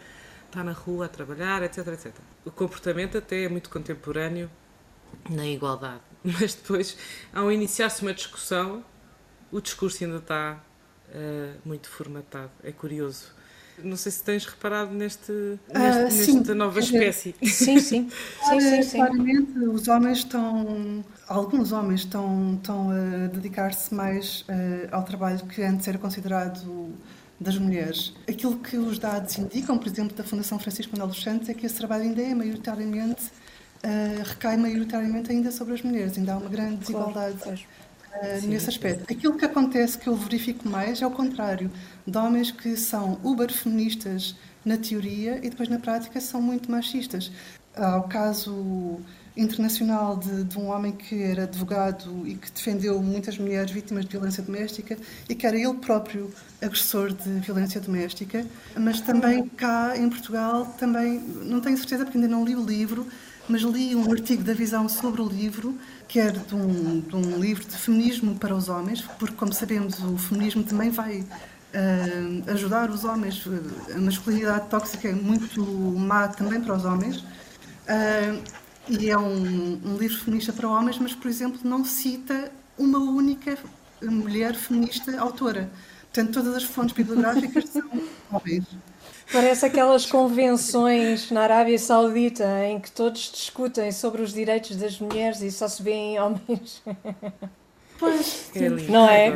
está 0.48 0.64
na 0.64 0.72
rua 0.72 1.08
a 1.08 1.10
trabalhar, 1.10 1.62
etc, 1.64 1.88
etc. 1.88 2.14
O 2.46 2.52
comportamento 2.52 3.18
até 3.18 3.44
é 3.44 3.50
muito 3.50 3.70
contemporâneo 3.70 4.50
na 5.30 5.46
igualdade, 5.46 6.04
mas 6.24 6.54
depois, 6.54 6.98
ao 7.34 7.52
iniciar-se 7.52 8.02
uma 8.02 8.14
discussão, 8.14 8.86
o 9.52 9.60
discurso 9.60 10.06
ainda 10.06 10.18
está 10.18 10.64
uh, 11.12 11.58
muito 11.66 11.90
formatado. 11.90 12.52
É 12.64 12.72
curioso. 12.72 13.26
Não 13.84 13.98
sei 13.98 14.12
se 14.12 14.24
tens 14.24 14.46
reparado 14.46 14.94
neste, 14.94 15.32
ah, 15.74 16.04
neste 16.04 16.34
nesta 16.34 16.56
nova 16.56 16.80
espécie. 16.80 17.36
Sim, 17.42 17.80
sim. 17.80 17.80
sim, 17.80 18.10
sim, 18.60 18.84
sim. 18.84 18.98
Claramente, 18.98 19.58
os 19.60 19.88
homens 19.88 20.20
estão, 20.20 21.04
alguns 21.28 21.72
homens 21.72 22.02
estão, 22.02 22.56
estão 22.56 22.92
a 22.92 23.28
dedicar-se 23.28 23.94
mais 23.94 24.42
uh, 24.42 24.88
ao 24.92 25.04
trabalho 25.04 25.40
que 25.48 25.62
antes 25.64 25.88
era 25.88 25.98
considerado 25.98 26.94
das 27.40 27.58
mulheres. 27.58 28.14
Aquilo 28.30 28.58
que 28.58 28.78
os 28.78 29.00
dados 29.00 29.38
indicam, 29.38 29.78
por 29.78 29.88
exemplo, 29.88 30.16
da 30.16 30.24
Fundação 30.24 30.60
Francisco 30.60 30.92
Manuel 30.92 31.10
dos 31.10 31.24
Santos, 31.24 31.50
é 31.50 31.54
que 31.54 31.66
esse 31.66 31.76
trabalho 31.76 32.04
ainda 32.04 32.22
é 32.22 32.36
maioritariamente, 32.36 33.24
uh, 33.26 34.24
recai 34.24 34.58
maioritariamente 34.58 35.32
ainda 35.32 35.52
sobre 35.52 35.74
as 35.74 35.82
mulheres, 35.82 36.18
ainda 36.18 36.34
há 36.34 36.38
uma 36.38 36.50
grande 36.50 36.76
desigualdade. 36.78 37.38
Claro, 37.38 37.60
uh, 38.16 38.48
nesse 38.48 38.70
aspecto. 38.70 39.12
Aquilo 39.12 39.38
que 39.38 39.46
acontece 39.46 39.98
que 39.98 40.08
eu 40.08 40.16
verifico 40.16 40.68
mais 40.68 41.02
é 41.02 41.08
o 41.08 41.12
contrário, 41.12 41.72
de 42.06 42.18
homens 42.18 42.52
que 42.52 42.76
são 42.76 43.20
uber 43.24 43.52
feministas 43.52 44.36
na 44.64 44.78
teoria 44.78 45.38
e 45.38 45.50
depois 45.50 45.70
na 45.70 45.80
prática 45.80 46.20
são 46.20 46.42
muito 46.42 46.70
machistas. 46.70 47.32
Há 47.76 47.98
o 47.98 48.04
caso 48.04 49.00
internacional 49.36 50.18
de, 50.18 50.44
de, 50.44 50.58
um 50.58 50.68
homem 50.68 50.92
que 50.92 51.24
era 51.24 51.44
advogado 51.44 52.28
e 52.28 52.36
que 52.36 52.52
defendeu 52.52 53.02
muitas 53.02 53.38
mulheres 53.38 53.72
vítimas 53.72 54.06
de 54.06 54.12
violência 54.12 54.44
doméstica 54.44 54.98
e 55.30 55.36
que 55.36 55.48
era 55.48 55.58
ele 55.58 55.74
próprio 55.76 56.32
agressor 56.62 57.14
de 57.14 57.30
violência 57.40 57.80
doméstica, 57.80 58.46
mas 58.76 59.00
também 59.00 59.48
cá 59.48 59.98
em 59.98 60.10
Portugal 60.10 60.66
também 60.78 61.20
não 61.44 61.62
tenho 61.62 61.78
certeza 61.78 62.04
porque 62.04 62.18
ainda 62.18 62.28
não 62.28 62.44
li 62.44 62.56
o 62.56 62.64
livro, 62.64 63.08
mas 63.52 63.62
li 63.62 63.94
um 63.96 64.10
artigo 64.10 64.44
da 64.44 64.54
Visão 64.54 64.88
sobre 64.88 65.22
o 65.22 65.28
livro 65.28 65.78
quer 66.08 66.32
de 66.32 66.56
um, 66.56 67.02
de 67.02 67.16
um 67.16 67.38
livro 67.38 67.66
de 67.66 67.76
feminismo 67.76 68.36
para 68.36 68.56
os 68.56 68.70
homens, 68.70 69.02
porque, 69.20 69.36
como 69.36 69.52
sabemos, 69.54 70.00
o 70.00 70.18
feminismo 70.18 70.64
também 70.64 70.90
vai 70.90 71.26
Uh, 71.72 72.52
ajudar 72.52 72.90
os 72.90 73.06
homens. 73.06 73.48
A 73.96 73.98
masculinidade 73.98 74.68
tóxica 74.68 75.08
é 75.08 75.14
muito 75.14 75.64
má 75.64 76.28
também 76.28 76.60
para 76.60 76.76
os 76.76 76.84
homens. 76.84 77.20
Uh, 77.20 78.44
e 78.90 79.10
é 79.10 79.18
um, 79.18 79.80
um, 79.86 79.96
livro 79.98 80.20
feminista 80.20 80.52
para 80.52 80.68
homens, 80.68 81.00
mas, 81.00 81.16
por 81.16 81.30
exemplo, 81.30 81.62
não 81.64 81.86
cita 81.86 82.52
uma 82.78 83.00
única 83.00 83.58
mulher 84.02 84.54
feminista 84.54 85.18
autora. 85.18 85.72
Portanto, 86.02 86.34
todas 86.34 86.56
as 86.58 86.64
fontes 86.64 86.94
bibliográficas 86.94 87.70
são 87.70 87.90
homens. 88.30 88.66
Parece 89.32 89.66
aquelas 89.66 90.06
convenções 90.06 91.32
na 91.32 91.42
Arábia 91.44 91.80
Saudita 91.80 92.66
em 92.66 92.80
que 92.80 92.92
todos 92.92 93.32
discutem 93.34 93.92
sobre 93.92 94.22
os 94.22 94.34
direitos 94.34 94.76
das 94.76 95.00
mulheres 95.00 95.42
e 95.42 95.50
só 95.52 95.68
se 95.70 95.82
vêem 95.82 96.20
homens. 96.20 96.84
Pois, 97.98 98.52
é 98.56 98.70
não 98.90 99.08
é? 99.08 99.32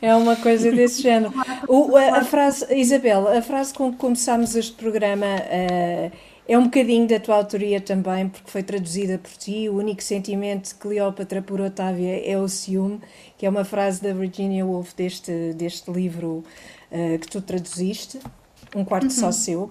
É 0.00 0.14
uma 0.16 0.36
coisa 0.36 0.72
desse 0.72 1.02
género. 1.02 1.34
O, 1.68 1.96
a, 1.96 2.20
a, 2.20 2.24
frase, 2.24 2.66
Isabel, 2.74 3.28
a 3.28 3.42
frase 3.42 3.74
com 3.74 3.92
que 3.92 3.98
começámos 3.98 4.56
este 4.56 4.72
programa 4.72 5.26
uh, 5.26 6.10
é 6.48 6.58
um 6.58 6.64
bocadinho 6.64 7.06
da 7.06 7.20
tua 7.20 7.36
autoria 7.36 7.78
também, 7.78 8.28
porque 8.28 8.50
foi 8.50 8.62
traduzida 8.62 9.18
por 9.18 9.32
ti. 9.32 9.68
O 9.68 9.76
único 9.76 10.02
sentimento 10.02 10.70
de 10.70 10.74
Cleópatra 10.76 11.42
por 11.42 11.60
Otávia 11.60 12.26
é 12.26 12.38
o 12.38 12.48
ciúme, 12.48 13.00
que 13.36 13.44
é 13.44 13.50
uma 13.50 13.64
frase 13.64 14.02
da 14.02 14.14
Virginia 14.14 14.64
Woolf 14.64 14.94
deste, 14.96 15.52
deste 15.52 15.90
livro 15.90 16.42
uh, 16.90 17.18
que 17.18 17.28
tu 17.28 17.42
traduziste 17.42 18.18
um 18.76 18.84
quarto 18.84 19.04
uhum. 19.04 19.10
só 19.10 19.32
seu, 19.32 19.70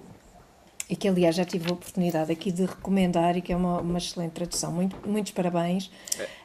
e 0.88 0.94
que 0.94 1.08
aliás 1.08 1.34
já 1.34 1.44
tive 1.44 1.70
a 1.70 1.72
oportunidade 1.72 2.30
aqui 2.30 2.52
de 2.52 2.64
recomendar 2.64 3.36
e 3.36 3.40
que 3.40 3.52
é 3.52 3.56
uma, 3.56 3.80
uma 3.80 3.98
excelente 3.98 4.32
tradução. 4.32 4.70
Muito, 4.72 4.96
muitos 5.06 5.32
parabéns. 5.32 5.90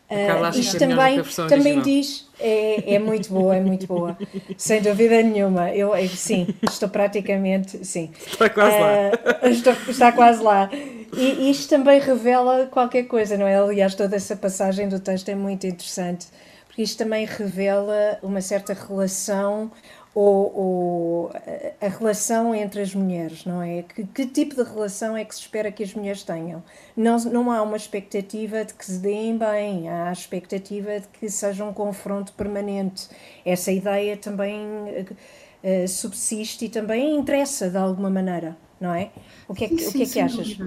Uh, 0.10 0.60
isto 0.60 0.76
é 0.76 0.80
também, 0.80 1.24
também 1.48 1.82
diz, 1.82 2.28
é, 2.38 2.96
é 2.96 3.00
muito 3.00 3.30
boa, 3.30 3.56
é 3.56 3.62
muito 3.62 3.88
boa, 3.88 4.18
sem 4.58 4.82
dúvida 4.82 5.22
nenhuma. 5.24 5.70
Eu, 5.72 5.96
eu 5.96 6.10
sim, 6.10 6.48
estou 6.70 6.90
praticamente, 6.90 7.86
sim. 7.86 8.12
Está 8.28 8.50
quase 8.50 8.76
uh, 8.76 8.82
lá. 8.82 8.90
Eh, 8.90 9.50
estou, 9.50 9.74
está 9.88 10.12
quase 10.12 10.44
lá. 10.44 10.70
E 11.16 11.50
isto 11.50 11.70
também 11.70 12.00
revela 12.02 12.68
qualquer 12.68 13.04
coisa, 13.04 13.38
não 13.38 13.48
é? 13.48 13.56
Aliás, 13.56 13.96
toda 13.96 14.18
essa 14.18 14.36
passagem 14.36 14.90
do 14.90 15.00
texto 15.00 15.30
é 15.30 15.36
muito 15.36 15.66
interessante, 15.66 16.28
porque 16.68 16.82
isto 16.82 16.98
também 16.98 17.26
revela 17.26 18.20
uma 18.22 18.42
certa 18.42 18.74
relação 18.74 19.72
ou, 20.14 20.54
ou, 20.54 21.32
a 21.80 21.88
relação 21.88 22.54
entre 22.54 22.82
as 22.82 22.94
mulheres, 22.94 23.46
não 23.46 23.62
é? 23.62 23.84
Que, 23.84 24.04
que, 24.04 24.26
tipo 24.26 24.56
de 24.56 24.64
relação 24.64 25.16
é 25.16 25.24
que 25.24 25.34
se 25.34 25.42
espera 25.42 25.72
que 25.72 25.84
as 25.84 25.94
mulheres 25.94 26.24
tenham? 26.24 26.62
Não, 26.98 27.18
não 27.26 27.52
há 27.52 27.62
uma 27.62 27.78
expectativa 27.78 28.66
de 28.66 28.74
que 28.74 28.86
se 28.86 29.00
deem 29.00 29.38
bem, 29.38 29.88
há 29.90 30.10
a 30.10 30.12
expectativa 30.12 31.00
de 31.00 31.08
que 31.08 31.30
seja 31.30 31.64
um 31.64 31.74
confronto 31.74 32.34
permanente. 32.34 33.08
Essa 33.46 33.72
ideia 33.72 34.18
também 34.18 34.60
uh, 34.64 35.88
subsiste 35.88 36.66
e 36.66 36.70
também 36.70 37.16
interessa 37.16 37.70
de 37.70 37.78
alguma 37.78 38.10
maneira, 38.10 38.58
não 38.82 38.94
é? 38.94 39.12
O 39.48 39.54
que 39.54 39.64
é 39.64 39.70
que, 39.70 39.78
sim, 39.78 39.90
o 39.90 39.92
que, 39.94 40.04
é 40.04 40.06
que 40.08 40.20
achas? 40.20 40.58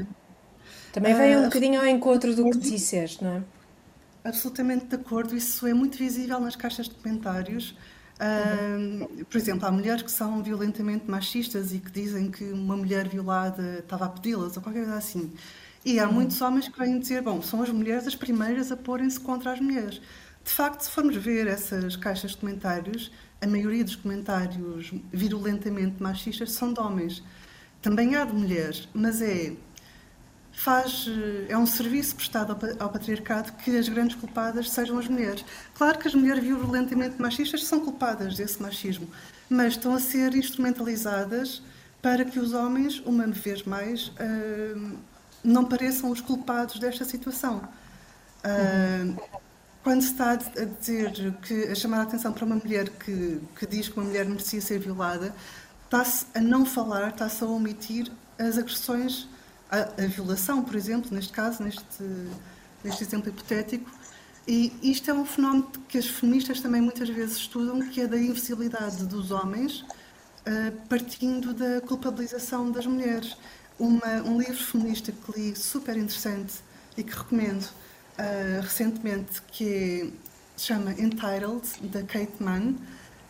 Também 0.91 1.13
uh, 1.13 1.19
vem 1.19 1.37
um 1.37 1.45
bocadinho 1.45 1.81
ao 1.81 1.87
encontro 1.87 2.35
do 2.35 2.51
que 2.51 2.57
disseste, 2.57 3.23
não 3.23 3.37
é? 3.37 3.43
Absolutamente 4.25 4.87
de 4.87 4.95
acordo, 4.95 5.37
isso 5.37 5.67
é 5.67 5.75
muito 5.75 5.99
visível 5.99 6.41
nas 6.41 6.57
caixas 6.57 6.89
de 6.89 6.95
comentários 6.95 7.77
por 9.29 9.37
exemplo, 9.37 9.67
há 9.67 9.71
mulheres 9.73 10.03
que 10.03 10.11
são 10.11 10.43
violentamente 10.43 11.11
machistas 11.11 11.73
e 11.73 11.79
que 11.79 11.91
dizem 11.91 12.31
que 12.31 12.45
uma 12.45 12.77
mulher 12.77 13.09
violada 13.09 13.81
estava 13.81 14.07
a 14.07 14.09
pedi-las 14.09 14.57
ou 14.57 14.63
qualquer 14.63 14.85
coisa 14.85 14.97
assim. 14.97 15.33
E 15.85 15.99
há 15.99 16.07
uhum. 16.07 16.15
muitos 16.15 16.41
homens 16.41 16.69
que 16.69 16.79
vêm 16.79 16.99
dizer: 16.99 17.23
bom, 17.23 17.43
são 17.43 17.63
as 17.63 17.71
mulheres 17.71 18.07
as 18.07 18.15
primeiras 18.15 18.71
a 18.73 18.77
porem-se 18.77 19.21
contra 19.21 19.53
as 19.53 19.61
mulheres. 19.61 20.01
De 20.45 20.51
facto, 20.51 20.83
se 20.83 20.91
formos 20.91 21.17
ver 21.17 21.47
essas 21.47 21.97
caixas 21.97 22.33
de 22.33 22.37
comentários, 22.39 23.11
a 23.41 23.47
maioria 23.47 23.85
dos 23.85 23.97
comentários 23.97 24.93
virulentamente 25.13 26.03
machistas 26.03 26.53
são 26.53 26.73
de 26.73 26.81
homens. 26.81 27.23
Também 27.81 28.15
há 28.15 28.25
de 28.25 28.33
mulheres, 28.33 28.89
mas 28.95 29.21
é 29.21 29.53
faz 30.55 31.07
eh, 31.09 31.53
é 31.53 31.59
um 31.59 31.67
serviço 31.67 32.15
prestado 32.15 32.57
ao 32.79 32.89
patriarcado 32.89 33.53
que 33.53 33.77
as 33.77 33.89
grandes 33.89 34.17
culpadas 34.17 34.71
sejam 34.71 34.99
as 34.99 35.09
mulheres. 35.09 35.45
Claro 35.75 35.99
que 35.99 36.09
as 36.09 36.15
mulheres 36.15 36.43
violentamente 36.43 37.21
machistas 37.21 37.65
são 37.65 37.81
culpadas 37.81 38.37
desse 38.37 38.63
machismo, 38.63 39.09
mas 39.49 39.75
estão 39.75 39.95
a 39.95 40.01
ser 40.01 40.35
instrumentalizadas 40.35 41.61
para 42.01 42.25
que 42.25 42.39
os 42.39 42.53
homens, 42.53 43.01
uma 43.05 43.27
vez 43.27 43.63
mais, 43.65 44.09
uh, 44.09 44.99
não 45.43 45.65
pareçam 45.65 46.11
os 46.11 46.21
culpados 46.21 46.79
desta 46.79 47.05
situação. 47.05 47.63
Uh, 48.45 49.21
quando 49.83 50.03
se 50.03 50.13
está 50.13 50.33
a 50.33 50.37
dizer 50.37 51.35
que 51.43 51.65
a 51.65 51.75
chamar 51.75 52.01
a 52.01 52.03
atenção 52.03 52.33
para 52.33 52.45
uma 52.45 52.57
mulher 52.57 52.89
que, 52.89 53.41
que 53.59 53.67
diz 53.67 53.89
que 53.89 53.97
uma 53.99 54.07
mulher 54.07 54.25
merecia 54.27 54.61
ser 54.61 54.79
violada, 54.79 55.35
está-se 55.85 56.27
a 56.35 56.41
não 56.41 56.65
falar, 56.65 57.09
está-se 57.09 57.43
a 57.43 57.47
omitir 57.47 58.11
as 58.39 58.57
agressões 58.57 59.29
a, 59.75 60.05
a, 60.05 60.07
violação, 60.07 60.63
por 60.63 60.77
exemplo, 60.77 61.15
neste 61.15 61.33
caso, 61.33 61.63
neste, 61.63 61.83
neste 62.83 63.03
exemplo 63.03 63.29
hipotético. 63.29 63.91
E 64.47 64.73
isto 64.83 65.11
é 65.11 65.15
um 65.15 65.25
fenómeno 65.25 65.71
que 65.89 65.97
as 65.97 66.07
feministas 66.07 66.61
também 66.61 66.81
muitas 66.81 67.09
vezes 67.09 67.39
estudam, 67.39 67.81
que 67.89 68.03
é 68.03 68.07
da 68.07 68.19
invisibilidade 68.19 69.05
dos 69.07 69.31
homens, 69.31 69.81
uh, 69.81 70.73
partindo 70.89 71.55
da 71.55 71.81
culpabilização 71.81 72.71
das 72.71 72.87
mulheres. 72.87 73.37
Uma, 73.79 74.23
um 74.25 74.39
livro 74.39 74.63
feminista 74.63 75.11
que 75.11 75.41
li 75.41 75.57
super 75.57 75.97
interessante 75.97 76.55
e 76.97 77.03
que 77.03 77.13
recomendo 77.13 77.65
uh, 77.65 78.61
recentemente, 78.63 79.43
que 79.49 79.65
é, 79.65 80.07
se 80.57 80.67
chama 80.67 80.93
Entitled, 80.93 81.89
da 81.91 82.03
Kate 82.03 82.35
Mann, 82.39 82.75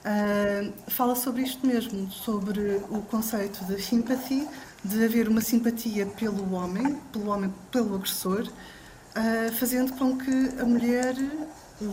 uh, 0.05 0.91
fala 0.91 1.15
sobre 1.15 1.43
isto 1.43 1.67
mesmo, 1.67 2.11
sobre 2.11 2.83
o 2.91 3.01
conceito 3.03 3.65
de 3.65 3.81
sympathy, 3.81 4.47
de 4.85 5.05
haver 5.05 5.29
uma 5.29 5.41
simpatia 5.41 6.07
pelo 6.07 6.53
homem, 6.53 6.95
pelo 7.13 7.29
homem, 7.29 7.53
pelo 7.73 7.95
agressor, 7.95 8.47
uh, 8.47 9.53
fazendo 9.55 9.93
com 9.95 10.17
que 10.17 10.61
a 10.61 10.65
mulher, 10.65 11.15
o, 11.81 11.87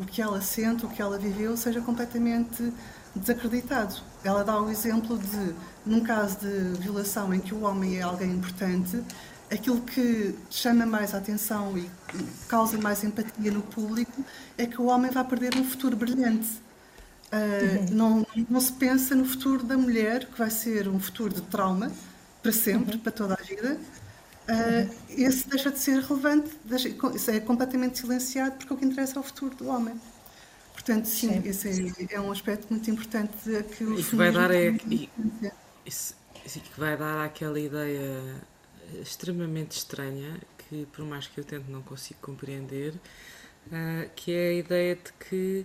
o 0.00 0.06
que 0.06 0.22
ela 0.22 0.40
sente, 0.40 0.86
o 0.86 0.88
que 0.88 1.02
ela 1.02 1.18
viveu, 1.18 1.56
seja 1.56 1.80
completamente 1.80 2.72
desacreditado. 3.14 3.96
Ela 4.22 4.44
dá 4.44 4.60
o 4.60 4.70
exemplo 4.70 5.18
de, 5.18 5.54
num 5.84 6.00
caso 6.00 6.38
de 6.38 6.80
violação 6.80 7.34
em 7.34 7.40
que 7.40 7.54
o 7.54 7.62
homem 7.62 7.98
é 7.98 8.02
alguém 8.02 8.30
importante, 8.30 9.02
aquilo 9.50 9.80
que 9.80 10.34
chama 10.50 10.86
mais 10.86 11.14
a 11.14 11.18
atenção 11.18 11.76
e 11.76 11.88
causa 12.48 12.78
mais 12.78 13.02
empatia 13.04 13.50
no 13.50 13.62
público 13.62 14.24
é 14.56 14.66
que 14.66 14.80
o 14.80 14.86
homem 14.86 15.10
vai 15.10 15.24
perder 15.24 15.56
um 15.56 15.64
futuro 15.64 15.96
brilhante. 15.96 16.48
Uh, 17.34 17.92
não, 17.92 18.24
não 18.48 18.60
se 18.60 18.72
pensa 18.72 19.14
no 19.14 19.24
futuro 19.24 19.64
da 19.64 19.76
mulher, 19.76 20.26
que 20.26 20.38
vai 20.38 20.50
ser 20.50 20.86
um 20.86 21.00
futuro 21.00 21.34
de 21.34 21.42
trauma 21.42 21.90
para 22.40 22.52
sempre, 22.52 22.94
uhum. 22.94 23.00
para 23.00 23.10
toda 23.10 23.34
a 23.34 23.42
vida. 23.42 23.76
Uh, 24.48 24.94
esse 25.08 25.48
deixa 25.48 25.70
de 25.70 25.78
ser 25.78 26.00
relevante, 26.00 26.50
deixa, 26.64 26.88
isso 26.88 27.30
é 27.30 27.40
completamente 27.40 27.98
silenciado, 27.98 28.56
porque 28.56 28.72
o 28.72 28.76
que 28.76 28.84
interessa 28.84 29.18
é 29.18 29.20
o 29.20 29.22
futuro 29.22 29.56
do 29.56 29.66
homem. 29.66 29.98
Portanto, 30.74 31.06
sim, 31.06 31.42
sim. 31.42 31.48
esse 31.48 32.04
é, 32.10 32.14
é, 32.14 32.20
um 32.20 32.30
aspecto 32.30 32.66
muito 32.70 32.88
importante 32.90 33.32
que 33.76 33.84
o 33.84 33.98
e 33.98 34.04
que 34.04 34.16
vai 34.16 34.30
dar 34.30 34.50
é, 34.50 34.76
e, 34.90 35.08
isso, 35.86 36.14
isso 36.44 36.60
que 36.60 36.78
vai 36.78 36.96
dar 36.96 37.24
aquela 37.24 37.58
ideia 37.58 38.20
extremamente 39.00 39.78
estranha 39.78 40.40
que 40.58 40.86
por 40.92 41.04
mais 41.04 41.26
que 41.26 41.38
eu 41.38 41.44
tente 41.44 41.70
não 41.70 41.80
consigo 41.80 42.18
compreender 42.20 42.92
uh, 43.68 44.10
que 44.14 44.32
é 44.32 44.48
a 44.48 44.52
ideia 44.52 44.96
de 44.96 45.12
que 45.12 45.64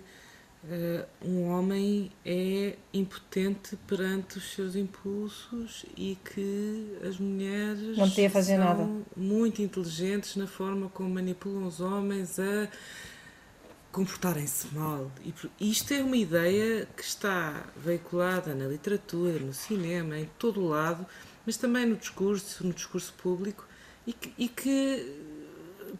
Uh, 0.61 1.05
um 1.25 1.43
homem 1.49 2.11
é 2.25 2.75
impotente 2.93 3.77
perante 3.87 4.37
os 4.37 4.51
seus 4.51 4.75
impulsos 4.75 5.85
e 5.95 6.17
que 6.17 6.97
as 7.07 7.17
mulheres 7.17 7.97
não 7.97 8.09
podia 8.09 8.29
fazer 8.29 8.57
são 8.57 8.65
nada. 8.65 8.89
muito 9.15 9.61
inteligentes 9.61 10.35
na 10.35 10.47
forma 10.47 10.89
como 10.89 11.11
manipulam 11.11 11.65
os 11.65 11.79
homens 11.79 12.37
a 12.39 12.67
comportarem-se 13.89 14.67
mal. 14.75 15.09
E 15.59 15.71
isto 15.71 15.93
é 15.93 16.03
uma 16.03 16.17
ideia 16.17 16.85
que 16.95 17.03
está 17.03 17.65
veiculada 17.77 18.53
na 18.53 18.67
literatura, 18.67 19.39
no 19.39 19.53
cinema, 19.53 20.19
em 20.19 20.29
todo 20.37 20.59
o 20.59 20.67
lado, 20.67 21.05
mas 21.45 21.55
também 21.55 21.85
no 21.85 21.95
discurso, 21.95 22.67
no 22.67 22.73
discurso 22.73 23.13
público, 23.13 23.65
e 24.05 24.11
que, 24.11 24.33
e 24.37 24.47
que 24.49 25.38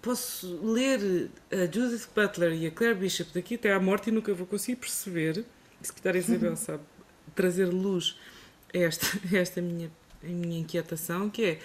posso 0.02 0.60
ler 0.64 1.30
a 1.52 1.72
Judith 1.72 2.08
Butler 2.16 2.54
e 2.54 2.68
a 2.68 2.72
Claire 2.72 2.96
Bishop 2.96 3.32
daqui 3.34 3.56
até 3.56 3.74
à 3.74 3.80
morte 3.80 4.10
e 4.10 4.12
nunca 4.12 4.34
vou 4.34 4.46
conseguir 4.46 4.78
perceber. 4.78 5.46
A 5.82 5.86
secretária 5.86 6.20
Isabel 6.20 6.56
sabe 6.56 6.84
trazer 7.36 7.66
luz 7.66 8.18
a 8.74 8.78
esta, 8.78 9.06
a 9.34 9.38
esta 9.38 9.62
minha, 9.62 9.92
a 10.24 10.28
minha 10.28 10.60
inquietação, 10.60 11.30
que 11.30 11.44
é 11.44 11.60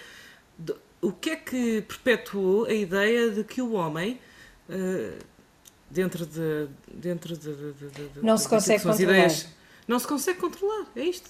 o 1.01 1.11
que 1.11 1.29
é 1.29 1.35
que 1.35 1.81
perpetuou 1.81 2.65
a 2.65 2.73
ideia 2.73 3.29
de 3.29 3.43
que 3.43 3.61
o 3.61 3.73
homem, 3.73 4.19
uh, 4.69 5.23
dentro 5.89 6.25
de. 6.25 6.67
Dentro 6.91 7.37
de, 7.37 7.53
de, 7.53 7.89
de, 7.89 8.21
não 8.21 8.37
se 8.37 8.47
consegue 8.47 8.81
controlar. 8.81 9.13
Ideias, 9.13 9.47
não 9.87 9.99
se 9.99 10.07
consegue 10.07 10.39
controlar, 10.39 10.87
é 10.95 11.03
isto. 11.03 11.29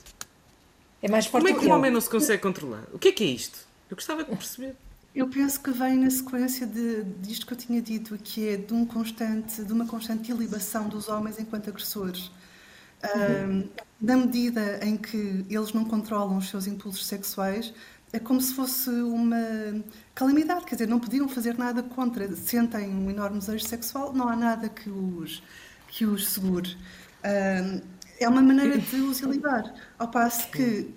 É 1.01 1.09
mais 1.09 1.25
forte 1.25 1.45
Como 1.45 1.57
é 1.57 1.59
que 1.59 1.65
o 1.67 1.73
homem 1.73 1.91
não 1.91 2.01
se 2.01 2.09
consegue 2.09 2.41
controlar? 2.41 2.83
O 2.93 2.97
que 2.97 3.09
é 3.09 3.11
que 3.11 3.23
é 3.23 3.27
isto? 3.27 3.59
Eu 3.89 3.95
gostava 3.95 4.23
de 4.23 4.29
perceber. 4.35 4.75
Eu 5.15 5.29
penso 5.29 5.61
que 5.61 5.71
vem 5.71 5.97
na 5.97 6.09
sequência 6.09 6.67
de, 6.67 7.03
disto 7.21 7.47
que 7.47 7.53
eu 7.53 7.57
tinha 7.57 7.81
dito, 7.81 8.17
que 8.17 8.49
é 8.49 8.57
de, 8.57 8.73
um 8.73 8.85
constante, 8.85 9.63
de 9.63 9.71
uma 9.71 9.87
constante 9.87 10.29
ilibação 10.29 10.89
dos 10.89 11.07
homens 11.07 11.39
enquanto 11.39 11.69
agressores. 11.69 12.29
Uhum. 13.01 13.61
Um, 13.61 13.69
na 14.01 14.17
medida 14.17 14.79
em 14.83 14.97
que 14.97 15.45
eles 15.49 15.71
não 15.71 15.85
controlam 15.85 16.37
os 16.37 16.49
seus 16.49 16.67
impulsos 16.67 17.05
sexuais, 17.05 17.73
é 18.11 18.19
como 18.19 18.41
se 18.41 18.53
fosse 18.53 18.89
uma 18.89 19.37
calamidade, 20.13 20.65
quer 20.65 20.75
dizer, 20.75 20.87
não 20.87 20.99
podiam 20.99 21.29
fazer 21.29 21.57
nada 21.57 21.81
contra. 21.81 22.35
Sentem 22.35 22.89
um 22.89 23.09
enorme 23.09 23.39
desejo 23.39 23.65
sexual, 23.65 24.11
não 24.13 24.27
há 24.27 24.35
nada 24.35 24.67
que 24.67 24.89
os, 24.89 25.41
que 25.87 26.05
os 26.05 26.27
segure. 26.27 26.75
Um, 27.23 27.81
é 28.19 28.27
uma 28.27 28.41
maneira 28.41 28.77
de 28.77 28.95
os 28.97 29.21
ilibrar. 29.21 29.73
Ao 29.97 30.09
passo 30.09 30.49
que 30.49 30.93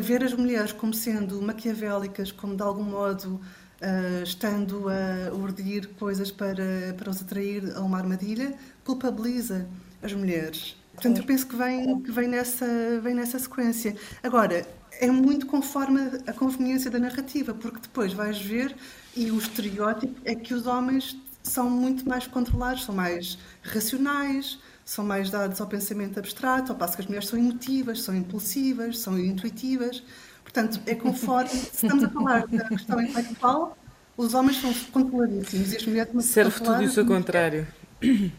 ver 0.00 0.22
as 0.22 0.34
mulheres 0.34 0.72
como 0.72 0.92
sendo 0.92 1.40
maquiavélicas, 1.40 2.30
como 2.30 2.54
de 2.54 2.62
algum 2.62 2.82
modo 2.82 3.40
uh, 3.80 4.22
estando 4.22 4.86
a 4.88 5.34
urdir 5.34 5.88
coisas 5.98 6.30
para, 6.30 6.94
para 6.96 7.10
os 7.10 7.20
atrair 7.20 7.72
a 7.74 7.80
uma 7.80 7.98
armadilha, 7.98 8.54
culpabiliza 8.84 9.66
as 10.02 10.12
mulheres. 10.12 10.76
Portanto, 10.94 11.18
eu 11.18 11.24
penso 11.24 11.46
que 11.46 11.56
vem, 11.56 12.00
que 12.02 12.12
vem, 12.12 12.28
nessa, 12.28 12.66
vem 13.02 13.14
nessa 13.14 13.38
sequência. 13.38 13.96
Agora, 14.22 14.66
é 14.92 15.10
muito 15.10 15.46
conforme 15.46 16.00
a 16.26 16.32
conveniência 16.32 16.90
da 16.90 16.98
narrativa, 16.98 17.54
porque 17.54 17.80
depois 17.80 18.12
vais 18.12 18.38
ver, 18.38 18.74
e 19.16 19.30
o 19.30 19.38
estereótipo 19.38 20.20
é 20.24 20.34
que 20.34 20.52
os 20.52 20.66
homens 20.66 21.16
são 21.42 21.70
muito 21.70 22.06
mais 22.08 22.26
controlados, 22.26 22.84
são 22.84 22.94
mais 22.94 23.38
racionais, 23.62 24.58
são 24.90 25.04
mais 25.04 25.30
dados 25.30 25.60
ao 25.60 25.68
pensamento 25.68 26.18
abstrato, 26.18 26.72
ao 26.72 26.76
passo 26.76 26.96
que 26.96 27.02
as 27.02 27.06
mulheres 27.06 27.28
são 27.28 27.38
emotivas, 27.38 28.02
são 28.02 28.12
impulsivas, 28.12 28.98
são 28.98 29.16
intuitivas. 29.16 30.02
Portanto, 30.42 30.80
é 30.84 30.96
conforme. 30.96 31.48
Se 31.70 31.86
estamos 31.86 32.02
a 32.02 32.08
falar 32.08 32.44
da 32.48 32.64
questão 32.64 33.00
intelectual, 33.00 33.78
os 34.16 34.34
homens 34.34 34.60
são 34.60 34.74
controladíssimos 34.90 35.72
e 35.72 35.76
as 35.76 35.86
mulheres 35.86 36.24
Serve 36.24 36.58
tudo 36.58 36.82
isso 36.82 36.98
ao 36.98 37.06
contrário. 37.06 37.68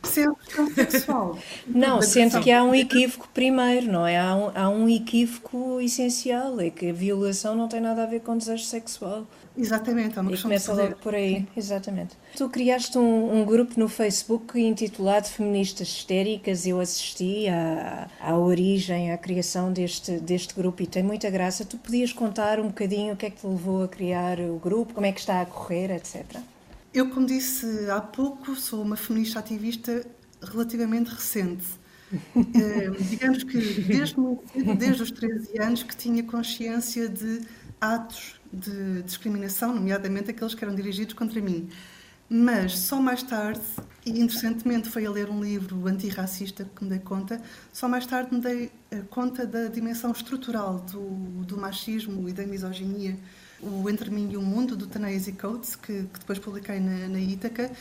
Sexual. 0.03 1.37
Não, 1.67 2.01
sendo 2.01 2.41
que 2.41 2.51
há 2.51 2.63
um 2.63 2.73
equívoco 2.73 3.29
primeiro, 3.33 3.91
não 3.91 4.05
é? 4.05 4.19
Há 4.19 4.35
um, 4.35 4.51
há 4.55 4.69
um 4.69 4.89
equívoco 4.89 5.79
essencial, 5.79 6.59
é 6.59 6.69
que 6.69 6.89
a 6.89 6.93
violação 6.93 7.55
não 7.55 7.67
tem 7.67 7.79
nada 7.79 8.03
a 8.03 8.05
ver 8.05 8.21
com 8.21 8.37
desejo 8.37 8.63
sexual. 8.63 9.27
Exatamente, 9.55 10.17
é 10.17 10.21
uma 10.21 10.29
e 10.29 10.31
questão 10.31 10.49
começa 10.49 10.73
logo 10.73 10.95
por 10.95 11.13
aí, 11.13 11.45
exatamente. 11.55 12.15
Tu 12.37 12.49
criaste 12.49 12.97
um, 12.97 13.41
um, 13.41 13.45
grupo 13.45 13.77
no 13.77 13.89
Facebook 13.89 14.57
intitulado 14.59 15.27
Feministas 15.27 15.89
Histéricas, 15.89 16.65
eu 16.65 16.79
assisti 16.79 17.49
à, 17.49 18.07
à 18.19 18.37
origem, 18.37 19.11
à 19.11 19.17
criação 19.17 19.71
deste, 19.71 20.13
deste 20.19 20.55
grupo 20.55 20.81
e 20.81 20.87
tem 20.87 21.03
muita 21.03 21.29
graça. 21.29 21.65
Tu 21.65 21.77
podias 21.77 22.13
contar 22.13 22.59
um 22.59 22.67
bocadinho 22.67 23.13
o 23.13 23.17
que 23.17 23.25
é 23.25 23.29
que 23.29 23.41
te 23.41 23.47
levou 23.47 23.83
a 23.83 23.87
criar 23.89 24.39
o 24.39 24.57
grupo, 24.57 24.93
como 24.93 25.05
é 25.05 25.11
que 25.11 25.19
está 25.19 25.41
a 25.41 25.45
correr, 25.45 25.91
etc. 25.91 26.25
Eu, 26.93 27.09
como 27.09 27.25
disse 27.25 27.89
há 27.89 28.01
pouco, 28.01 28.55
sou 28.55 28.81
uma 28.81 28.97
feminista 28.97 29.39
ativista 29.39 30.05
relativamente 30.41 31.09
recente. 31.09 31.65
é, 32.35 32.89
digamos 33.09 33.43
que 33.43 33.57
desde, 33.83 34.15
desde 34.77 35.03
os 35.03 35.11
13 35.11 35.61
anos 35.61 35.83
que 35.83 35.95
tinha 35.95 36.23
consciência 36.23 37.07
de 37.07 37.41
atos 37.79 38.39
de 38.51 39.01
discriminação, 39.03 39.73
nomeadamente 39.73 40.31
aqueles 40.31 40.53
que 40.53 40.63
eram 40.63 40.75
dirigidos 40.75 41.13
contra 41.13 41.41
mim. 41.41 41.69
Mas 42.29 42.79
só 42.79 43.01
mais 43.01 43.23
tarde, 43.23 43.61
e 44.05 44.11
interessantemente 44.11 44.89
foi 44.89 45.05
a 45.05 45.11
ler 45.11 45.29
um 45.29 45.43
livro 45.43 45.85
antirracista 45.87 46.65
que 46.75 46.83
me 46.83 46.89
dei 46.89 46.99
conta, 46.99 47.41
só 47.73 47.89
mais 47.89 48.05
tarde 48.05 48.33
me 48.33 48.41
dei 48.41 48.71
eh, 48.89 49.01
conta 49.09 49.45
da 49.45 49.67
dimensão 49.67 50.11
estrutural 50.11 50.79
do, 50.79 51.43
do 51.43 51.57
machismo 51.57 52.29
e 52.29 52.33
da 52.33 52.45
misoginia. 52.45 53.17
O 53.61 53.89
Entre 53.89 54.09
Mim 54.09 54.29
e 54.31 54.37
o 54.37 54.41
Mundo, 54.41 54.75
do 54.75 54.87
Tanese 54.87 55.33
Coates, 55.33 55.75
que, 55.75 56.03
que 56.03 56.19
depois 56.19 56.39
publiquei 56.39 56.79
na, 56.79 57.07
na 57.07 57.19
Ítaca, 57.19 57.71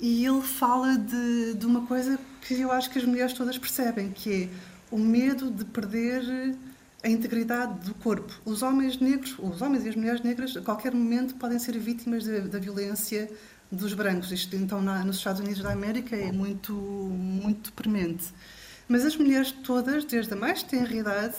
e 0.00 0.24
ele 0.24 0.42
fala 0.42 0.96
de, 0.96 1.54
de 1.54 1.66
uma 1.66 1.86
coisa 1.86 2.18
que 2.42 2.60
eu 2.60 2.70
acho 2.70 2.90
que 2.90 2.98
as 2.98 3.04
mulheres 3.04 3.32
todas 3.32 3.56
percebem, 3.58 4.10
que 4.10 4.44
é 4.44 4.48
o 4.90 4.98
medo 4.98 5.50
de 5.50 5.64
perder 5.64 6.54
a 7.02 7.08
integridade 7.08 7.86
do 7.86 7.94
corpo. 7.94 8.32
Os 8.44 8.62
homens 8.62 8.98
negros, 8.98 9.36
os 9.38 9.62
homens 9.62 9.84
e 9.84 9.88
as 9.88 9.96
mulheres 9.96 10.22
negras, 10.22 10.56
a 10.56 10.60
qualquer 10.60 10.92
momento 10.92 11.34
podem 11.36 11.58
ser 11.58 11.78
vítimas 11.78 12.26
da 12.26 12.58
violência 12.58 13.30
dos 13.70 13.94
brancos. 13.94 14.32
Isto, 14.32 14.56
então, 14.56 14.82
na, 14.82 15.04
nos 15.04 15.16
Estados 15.16 15.40
Unidos 15.40 15.62
da 15.62 15.72
América 15.72 16.16
é 16.16 16.32
muito, 16.32 16.72
muito 16.72 17.72
premente. 17.72 18.26
Mas 18.88 19.04
as 19.04 19.16
mulheres 19.16 19.50
todas, 19.50 20.04
desde 20.04 20.32
a 20.32 20.36
mais 20.36 20.62
tenra 20.62 20.94
idade, 20.94 21.36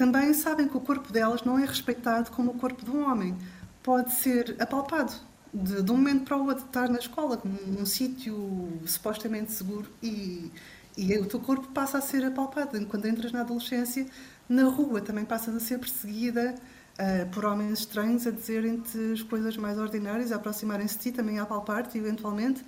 também 0.00 0.32
sabem 0.32 0.66
que 0.66 0.74
o 0.74 0.80
corpo 0.80 1.12
delas 1.12 1.42
não 1.42 1.58
é 1.58 1.66
respeitado 1.66 2.30
como 2.30 2.52
o 2.52 2.54
corpo 2.54 2.82
de 2.82 2.90
um 2.90 3.04
homem. 3.06 3.36
Pode 3.82 4.14
ser 4.14 4.56
apalpado 4.58 5.12
de, 5.52 5.82
de 5.82 5.92
um 5.92 5.96
momento 5.98 6.24
para 6.24 6.38
o 6.38 6.46
outro, 6.46 6.64
estar 6.64 6.88
na 6.88 6.98
escola, 6.98 7.38
num, 7.44 7.72
num 7.80 7.84
sítio 7.84 8.80
supostamente 8.86 9.52
seguro 9.52 9.90
e, 10.02 10.50
e 10.96 11.18
o 11.18 11.26
teu 11.26 11.38
corpo 11.38 11.68
passa 11.68 11.98
a 11.98 12.00
ser 12.00 12.24
apalpado. 12.24 12.82
Quando 12.86 13.06
entras 13.06 13.30
na 13.30 13.42
adolescência, 13.42 14.06
na 14.48 14.64
rua 14.70 15.02
também 15.02 15.26
passas 15.26 15.54
a 15.54 15.60
ser 15.60 15.78
perseguida 15.78 16.54
uh, 16.98 17.28
por 17.28 17.44
homens 17.44 17.80
estranhos 17.80 18.26
a 18.26 18.30
dizerem-te 18.30 19.12
as 19.12 19.20
coisas 19.20 19.54
mais 19.58 19.76
ordinárias, 19.76 20.32
a 20.32 20.36
aproximarem-se 20.36 20.96
de 20.96 21.02
ti, 21.02 21.12
também 21.12 21.38
a 21.38 21.42
apalpar-te 21.42 21.98
eventualmente. 21.98 22.64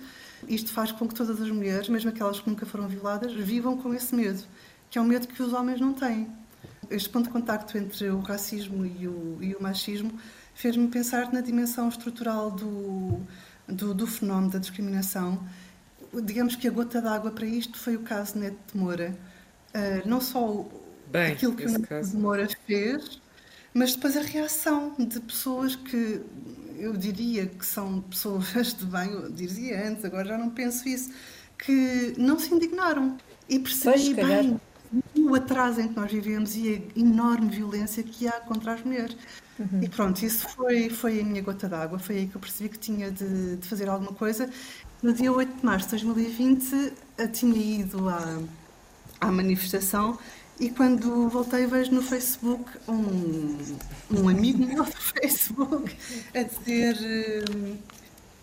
Isto 0.47 0.71
faz 0.71 0.91
com 0.91 1.07
que 1.07 1.15
todas 1.15 1.41
as 1.41 1.49
mulheres, 1.49 1.89
mesmo 1.89 2.11
aquelas 2.11 2.39
que 2.39 2.47
nunca 2.47 2.67
foram 2.67 2.87
violadas, 2.87 3.33
vivam 3.33 3.75
com 3.75 3.91
esse 3.91 4.13
medo, 4.13 4.43
que 4.87 4.99
é 4.99 5.01
um 5.01 5.05
medo 5.05 5.27
que 5.27 5.41
os 5.41 5.51
homens 5.51 5.81
não 5.81 5.93
têm. 5.93 6.42
Este 6.93 7.09
ponto 7.09 7.25
de 7.25 7.31
contacto 7.31 7.77
entre 7.77 8.09
o 8.09 8.19
racismo 8.19 8.85
e 8.85 9.07
o, 9.07 9.37
e 9.41 9.55
o 9.55 9.61
machismo 9.61 10.11
fez-me 10.53 10.87
pensar 10.87 11.33
na 11.33 11.41
dimensão 11.41 11.89
estrutural 11.89 12.51
do, 12.51 13.19
do, 13.67 13.93
do, 13.93 14.05
fenómeno 14.05 14.51
da 14.51 14.59
discriminação. 14.59 15.43
Digamos 16.23 16.55
que 16.55 16.67
a 16.67 16.71
gota 16.71 17.01
d'água 17.01 17.31
para 17.31 17.47
isto 17.47 17.77
foi 17.79 17.95
o 17.95 18.01
caso 18.01 18.37
Neto 18.37 18.57
de 18.71 18.77
Moura. 18.77 19.17
Uh, 19.73 20.07
não 20.07 20.21
só 20.21 20.67
Bem, 21.11 21.33
aquilo 21.33 21.55
que 21.55 21.65
o 21.65 21.71
Neto 21.71 22.09
de 22.09 22.15
Moura 22.15 22.47
fez, 22.67 23.19
mas 23.73 23.95
depois 23.95 24.15
a 24.15 24.21
reação 24.21 24.93
de 24.99 25.19
pessoas 25.19 25.75
que 25.75 26.21
eu 26.77 26.93
diria 26.93 27.47
que 27.47 27.65
são 27.65 28.01
pessoas 28.01 28.73
de 28.77 28.85
bem, 28.85 29.09
eu 29.09 29.31
dizia 29.31 29.87
antes, 29.87 30.05
agora 30.05 30.25
já 30.25 30.37
não 30.37 30.51
penso 30.51 30.87
isso, 30.87 31.11
que 31.57 32.13
não 32.17 32.37
se 32.37 32.53
indignaram 32.53 33.17
e 33.49 33.57
percebi 33.57 34.13
pois, 34.13 34.27
bem 34.27 34.59
o 35.33 35.35
atraso 35.35 35.81
em 35.81 35.87
que 35.87 35.95
nós 35.95 36.11
vivemos 36.11 36.55
e 36.55 36.75
a 36.95 36.99
enorme 36.99 37.49
violência 37.49 38.03
que 38.03 38.27
há 38.27 38.33
contra 38.33 38.73
as 38.73 38.83
mulheres. 38.83 39.17
Uhum. 39.59 39.81
E 39.81 39.89
pronto, 39.89 40.23
isso 40.23 40.47
foi, 40.49 40.89
foi 40.89 41.19
a 41.19 41.23
minha 41.23 41.41
gota 41.41 41.67
d'água, 41.67 41.99
foi 41.99 42.17
aí 42.17 42.27
que 42.27 42.35
eu 42.35 42.41
percebi 42.41 42.69
que 42.69 42.79
tinha 42.79 43.11
de, 43.11 43.57
de, 43.57 43.67
fazer 43.67 43.89
alguma 43.89 44.13
coisa. 44.13 44.49
No 45.01 45.11
dia 45.13 45.31
8 45.31 45.57
de 45.57 45.65
março 45.65 45.85
de 45.87 46.03
2020, 46.03 46.93
eu 47.17 47.31
tinha 47.31 47.81
ido 47.81 48.09
à, 48.09 48.39
à 49.19 49.31
manifestação 49.31 50.17
e 50.59 50.69
quando 50.69 51.27
voltei 51.29 51.65
vejo 51.65 51.91
no 51.91 52.01
Facebook 52.01 52.63
um, 52.87 53.57
um 54.11 54.29
amigo 54.29 54.65
meu 54.65 54.83
do 54.83 54.91
Facebook 54.93 55.95
a 56.33 56.43
dizer 56.43 56.95
hum, 57.49 57.77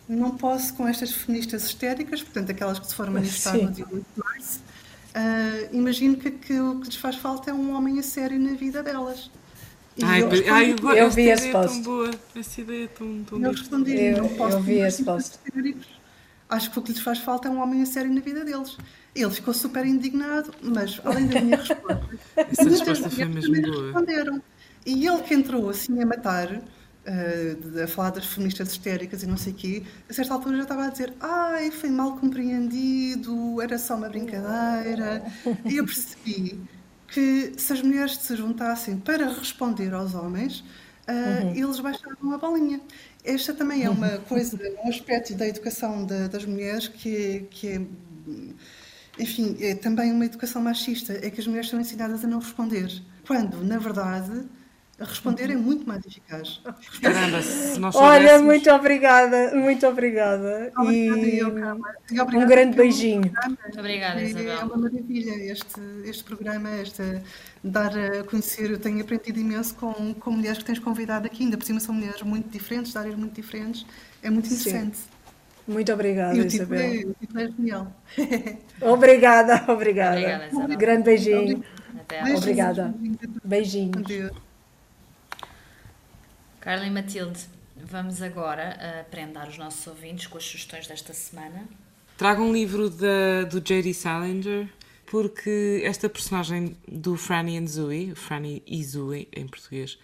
não 0.09 0.37
posso 0.37 0.75
com 0.75 0.89
estas 0.89 1.13
feministas 1.13 1.65
histéricas, 1.65 2.21
portanto 2.21 2.51
aquelas 2.51 2.79
que 2.81 2.87
se 2.87 2.95
foram 2.95 3.13
manifestar 3.13 3.53
Sim. 3.53 3.65
no 3.67 3.71
dia 3.71 3.87
8 3.91 4.07
de 4.15 4.23
março, 4.23 4.61
uh, 5.15 5.77
imagino 5.77 6.17
que, 6.17 6.31
que 6.31 6.59
o 6.61 6.81
que 6.81 6.87
lhes 6.87 6.97
faz 6.97 7.17
falta 7.17 7.51
é 7.51 7.55
um 7.55 7.75
homem 7.75 7.99
a 7.99 8.03
sério 8.03 8.39
na 8.39 8.53
vida 8.53 8.83
delas. 8.83 9.31
Ai, 10.03 10.23
eu, 10.23 10.29
ai, 10.53 10.73
eu, 10.73 10.91
eu 10.91 11.11
vi 11.11 11.29
esse 11.29 11.51
post. 11.51 11.75
Tão 11.75 11.83
boa. 11.83 12.11
Essa 12.35 12.61
ideia 12.61 12.85
é 12.85 12.89
tão, 12.89 13.25
tão 13.25 13.43
Eu 13.43 13.51
respondi, 13.51 13.95
eu, 13.95 14.19
não 14.19 14.29
posso 14.31 14.57
eu 14.57 14.63
vi 14.63 14.81
esse 14.81 15.05
post. 15.05 15.39
Acho 16.49 16.71
que 16.71 16.79
o 16.79 16.83
que 16.83 16.93
lhes 16.93 17.01
faz 17.01 17.19
falta 17.19 17.49
é 17.49 17.51
um 17.51 17.61
homem 17.61 17.83
a 17.83 17.87
sério 17.87 18.13
na 18.13 18.21
vida 18.21 18.45
deles. 18.45 18.77
Ele 19.15 19.31
ficou 19.31 19.53
super 19.53 19.85
indignado, 19.85 20.53
mas 20.63 21.01
além 21.05 21.27
da 21.27 21.41
minha 21.41 21.57
resposta, 21.57 22.09
essa 22.37 22.69
resposta 22.69 23.11
foi 23.11 23.25
mesmo 23.27 23.63
boa. 23.63 23.85
responderam. 23.85 24.43
E 24.87 25.07
ele 25.07 25.23
que 25.23 25.35
entrou 25.35 25.69
assim 25.69 26.01
a 26.03 26.07
matar, 26.07 26.63
uh, 27.11 27.83
a 27.83 27.87
falar 27.87 28.11
das 28.11 28.27
feministas 28.27 28.71
histéricas 28.71 29.23
e 29.23 29.27
não 29.27 29.37
sei 29.37 29.53
o 29.53 29.57
quê, 29.57 29.83
a 30.09 30.13
certa 30.13 30.35
altura 30.35 30.57
já 30.59 30.63
estava 30.63 30.87
a 30.87 30.89
dizer: 30.89 31.13
ai, 31.21 31.71
foi 31.71 31.91
mal 31.91 32.17
compreendido, 32.17 33.61
era 33.61 33.79
só 33.79 33.97
uma 33.97 34.09
brincadeira. 34.09 35.23
E 35.65 35.77
eu 35.77 35.85
percebi 35.85 36.61
que 37.09 37.53
se 37.57 37.73
as 37.73 37.83
mulheres 37.83 38.17
se 38.17 38.37
juntassem 38.37 38.97
para 38.99 39.29
responder 39.29 39.93
aos 39.93 40.15
homens, 40.15 40.61
uh, 40.61 41.45
uhum. 41.45 41.55
eles 41.55 41.81
baixavam 41.81 42.33
a 42.33 42.39
bolinha. 42.39 42.81
Esta 43.25 43.53
também 43.53 43.85
é 43.85 43.91
uma 43.91 44.19
coisa, 44.19 44.59
um 44.85 44.89
aspecto 44.89 45.35
da 45.35 45.47
educação 45.47 46.07
da, 46.07 46.29
das 46.29 46.47
mulheres 46.47 46.89
que, 46.89 47.47
que 47.51 47.69
é, 47.69 47.83
enfim, 49.19 49.57
é 49.61 49.75
também 49.75 50.11
uma 50.11 50.25
educação 50.25 50.63
machista, 50.63 51.13
é 51.13 51.29
que 51.29 51.41
as 51.41 51.47
mulheres 51.47 51.69
são 51.69 51.81
ensinadas 51.81 52.25
a 52.25 52.29
não 52.29 52.39
responder, 52.39 52.91
quando, 53.27 53.63
na 53.63 53.77
verdade, 53.77 54.47
responder 55.05 55.51
é 55.51 55.57
muito 55.57 55.87
mais 55.87 56.05
eficaz. 56.05 56.61
Caramba, 57.01 57.43
se 57.43 57.79
nós 57.79 57.95
Olha, 57.95 58.39
muito 58.41 58.71
obrigada, 58.71 59.55
muito 59.55 59.87
obrigada. 59.87 60.73
E 60.91 61.43
um 61.43 62.47
grande 62.47 62.77
beijinho. 62.77 63.33
Muito 63.47 63.79
obrigada, 63.79 64.23
Isabel. 64.23 64.59
É 64.59 64.65
uma 64.65 64.77
maravilha 64.77 65.53
este, 65.53 65.81
este 66.05 66.25
programa, 66.25 66.71
esta, 66.71 67.23
dar 67.63 67.93
a 67.97 68.25
conhecer. 68.25 68.71
Eu 68.71 68.79
tenho 68.79 69.01
aprendido 69.01 69.39
imenso 69.39 69.75
com, 69.75 70.15
com 70.15 70.31
mulheres 70.31 70.59
que 70.59 70.65
tens 70.65 70.79
convidado 70.79 71.27
aqui, 71.27 71.45
ainda 71.45 71.57
por 71.57 71.65
cima 71.65 71.81
são 71.81 71.95
mulheres 71.95 72.23
muito 72.23 72.49
diferentes, 72.51 72.93
de 72.93 72.99
áreas 72.99 73.15
muito 73.15 73.35
diferentes. 73.35 73.87
É 74.23 74.31
muito 74.31 74.47
interessante. 74.47 74.97
Sim. 74.97 75.21
Muito 75.67 75.93
obrigada, 75.93 76.37
e 76.37 76.41
o 76.41 76.49
tipo 76.49 76.75
Isabel. 76.75 76.81
É, 76.81 77.07
o 77.07 77.15
tipo 77.15 77.39
é 77.39 77.47
genial. 77.47 77.93
obrigada, 78.83 79.73
obrigada. 79.73 80.17
obrigada 80.17 80.47
Isabel. 80.49 80.79
Grande 80.79 81.03
beijinho. 81.05 81.65
Até 82.01 82.35
Obrigada. 82.35 82.95
Beijinhos. 83.45 83.97
Adeus. 83.97 84.50
Carla 86.61 86.85
e 86.85 86.91
Matilde, 86.91 87.41
vamos 87.75 88.21
agora 88.21 88.77
uh, 88.77 89.11
prendar 89.11 89.49
os 89.49 89.57
nossos 89.57 89.87
ouvintes 89.87 90.27
com 90.27 90.37
as 90.37 90.45
sugestões 90.45 90.87
desta 90.87 91.15
semana. 91.15 91.67
Trago 92.19 92.43
um 92.43 92.53
livro 92.53 92.91
do 92.91 93.61
J.D. 93.63 93.95
Salinger, 93.95 94.69
porque 95.07 95.81
esta 95.83 96.07
personagem 96.07 96.77
do 96.87 97.17
Franny 97.17 97.57
and 97.57 97.67
Zooey, 97.67 98.15
Franny 98.15 98.63
e 98.67 98.85
Zooey 98.85 99.27
em 99.35 99.47
português, 99.47 99.99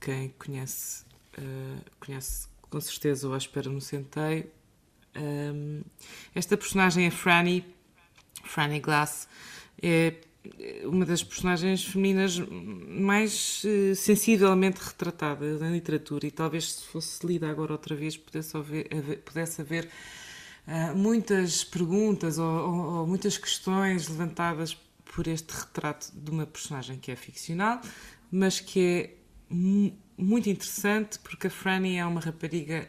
quem 0.00 0.28
conhece, 0.38 1.04
uh, 1.38 1.80
conhece 1.98 2.46
com 2.70 2.80
certeza 2.80 3.34
à 3.34 3.36
espera 3.36 3.68
no 3.68 3.80
centeio. 3.80 4.48
Um, 5.16 5.82
esta 6.36 6.56
personagem 6.56 7.06
é 7.06 7.10
Franny, 7.10 7.64
Franny 8.44 8.78
Glass, 8.78 9.26
é 9.82 10.14
uma 10.84 11.06
das 11.06 11.22
personagens 11.22 11.84
femininas 11.84 12.38
mais 12.38 13.62
uh, 13.64 13.94
sensivelmente 13.94 14.80
retratadas 14.80 15.60
na 15.60 15.70
literatura 15.70 16.26
e 16.26 16.30
talvez 16.30 16.74
se 16.74 16.84
fosse 16.84 17.26
lida 17.26 17.48
agora 17.48 17.72
outra 17.72 17.94
vez 17.94 18.16
pudesse 18.16 18.56
haver, 18.56 18.88
haver 18.94 19.18
pudesse 19.22 19.60
haver 19.60 19.88
uh, 20.66 20.96
muitas 20.96 21.64
perguntas 21.64 22.38
ou, 22.38 22.46
ou, 22.46 22.94
ou, 22.98 23.06
muitas 23.06 23.38
questões 23.38 24.08
levantadas 24.08 24.74
por 25.04 25.26
este 25.26 25.50
retrato 25.52 26.10
de 26.14 26.30
uma 26.30 26.46
personagem 26.46 26.98
que 26.98 27.10
é 27.10 27.16
ficcional, 27.16 27.80
mas 28.30 28.60
que 28.60 28.80
é 28.80 29.14
muito 30.18 30.48
interessante 30.48 31.18
porque 31.20 31.46
a 31.46 31.50
Franny 31.50 31.96
é 31.96 32.04
uma 32.04 32.20
rapariga 32.20 32.88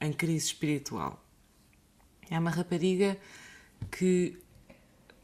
em 0.00 0.12
crise 0.12 0.46
espiritual. 0.46 1.24
É 2.28 2.38
uma 2.38 2.50
rapariga 2.50 3.16
que 3.90 4.36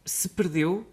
se 0.05 0.29
perdeu 0.29 0.87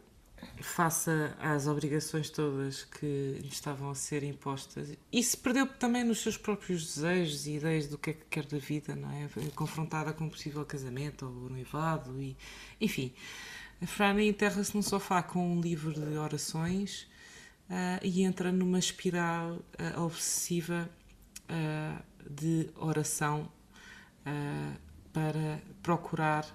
face 0.61 1.09
às 1.39 1.67
obrigações 1.67 2.29
todas 2.29 2.83
que 2.83 3.37
lhe 3.41 3.47
estavam 3.47 3.89
a 3.89 3.95
ser 3.95 4.23
impostas 4.23 4.89
e 5.11 5.23
se 5.23 5.37
perdeu 5.37 5.67
também 5.67 6.03
nos 6.03 6.21
seus 6.21 6.37
próprios 6.37 6.95
desejos 6.95 7.45
e 7.47 7.57
ideias 7.57 7.87
do 7.87 7.97
que 7.97 8.11
é 8.11 8.13
que 8.13 8.25
quer 8.29 8.45
da 8.45 8.57
vida, 8.57 8.95
não 8.95 9.11
é? 9.11 9.27
Confrontada 9.55 10.13
com 10.13 10.25
um 10.25 10.29
possível 10.29 10.65
casamento 10.65 11.25
ou 11.25 11.49
noivado 11.49 12.21
e, 12.21 12.35
enfim. 12.79 13.13
A 13.81 13.85
Franny 13.87 14.29
enterra-se 14.29 14.73
num 14.75 14.81
sofá 14.81 15.21
com 15.21 15.57
um 15.57 15.59
livro 15.59 15.93
de 15.93 16.17
orações 16.17 17.07
uh, 17.69 17.99
e 18.01 18.23
entra 18.23 18.51
numa 18.51 18.79
espiral 18.79 19.55
uh, 19.55 20.01
obsessiva 20.01 20.89
uh, 21.49 22.03
de 22.29 22.69
oração 22.77 23.51
para 25.11 25.61
procurar 25.81 26.45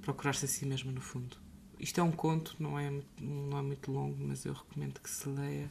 procurar-se 0.00 0.44
a 0.44 0.48
si 0.48 0.64
mesma 0.64 0.92
no 0.92 1.00
fundo. 1.00 1.36
Isto 1.78 2.00
é 2.00 2.02
um 2.02 2.10
conto, 2.10 2.56
não 2.58 2.78
é, 2.78 2.90
não 3.20 3.58
é 3.58 3.62
muito 3.62 3.90
longo, 3.90 4.16
mas 4.18 4.44
eu 4.44 4.52
recomendo 4.52 5.00
que 5.00 5.08
se 5.08 5.28
leia, 5.28 5.70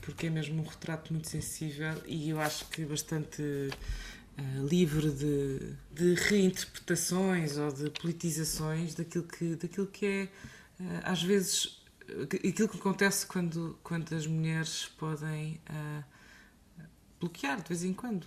porque 0.00 0.26
é 0.26 0.30
mesmo 0.30 0.62
um 0.62 0.66
retrato 0.66 1.12
muito 1.12 1.28
sensível 1.28 1.94
e 2.06 2.30
eu 2.30 2.40
acho 2.40 2.66
que 2.68 2.84
bastante 2.84 3.42
uh, 3.42 4.66
livre 4.66 5.10
de, 5.10 5.74
de 5.92 6.14
reinterpretações 6.14 7.58
ou 7.58 7.70
de 7.70 7.90
politizações 7.90 8.94
daquilo 8.94 9.24
que, 9.24 9.56
daquilo 9.56 9.86
que 9.86 10.06
é, 10.06 10.24
uh, 10.80 11.00
às 11.04 11.22
vezes, 11.22 11.82
aquilo 12.32 12.68
que 12.68 12.78
acontece 12.78 13.26
quando, 13.26 13.78
quando 13.82 14.14
as 14.14 14.26
mulheres 14.26 14.86
podem 14.96 15.60
uh, 15.68 16.04
bloquear 17.20 17.60
de 17.60 17.68
vez 17.68 17.84
em 17.84 17.92
quando. 17.92 18.26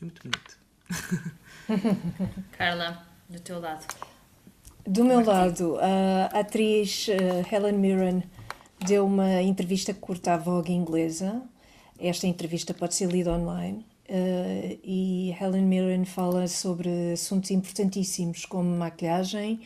É 0.00 0.04
muito 0.04 0.22
bonito. 0.22 0.58
Carla, 2.56 3.06
do 3.28 3.40
teu 3.40 3.60
lado. 3.60 3.86
Do 4.86 5.04
meu 5.04 5.22
lado, 5.22 5.78
a 5.78 6.40
atriz 6.40 7.06
uh, 7.08 7.54
Helen 7.54 7.76
Mirren 7.78 8.22
deu 8.86 9.04
uma 9.04 9.42
entrevista 9.42 9.92
curta 9.92 10.34
à 10.34 10.36
Vogue 10.38 10.72
inglesa. 10.72 11.42
Esta 11.98 12.26
entrevista 12.26 12.72
pode 12.72 12.94
ser 12.94 13.10
lida 13.10 13.30
online. 13.30 13.84
Uh, 14.08 14.78
e 14.82 15.36
Helen 15.38 15.66
Mirren 15.66 16.04
fala 16.04 16.48
sobre 16.48 17.12
assuntos 17.12 17.50
importantíssimos 17.50 18.46
como 18.46 18.74
maquilhagem, 18.76 19.60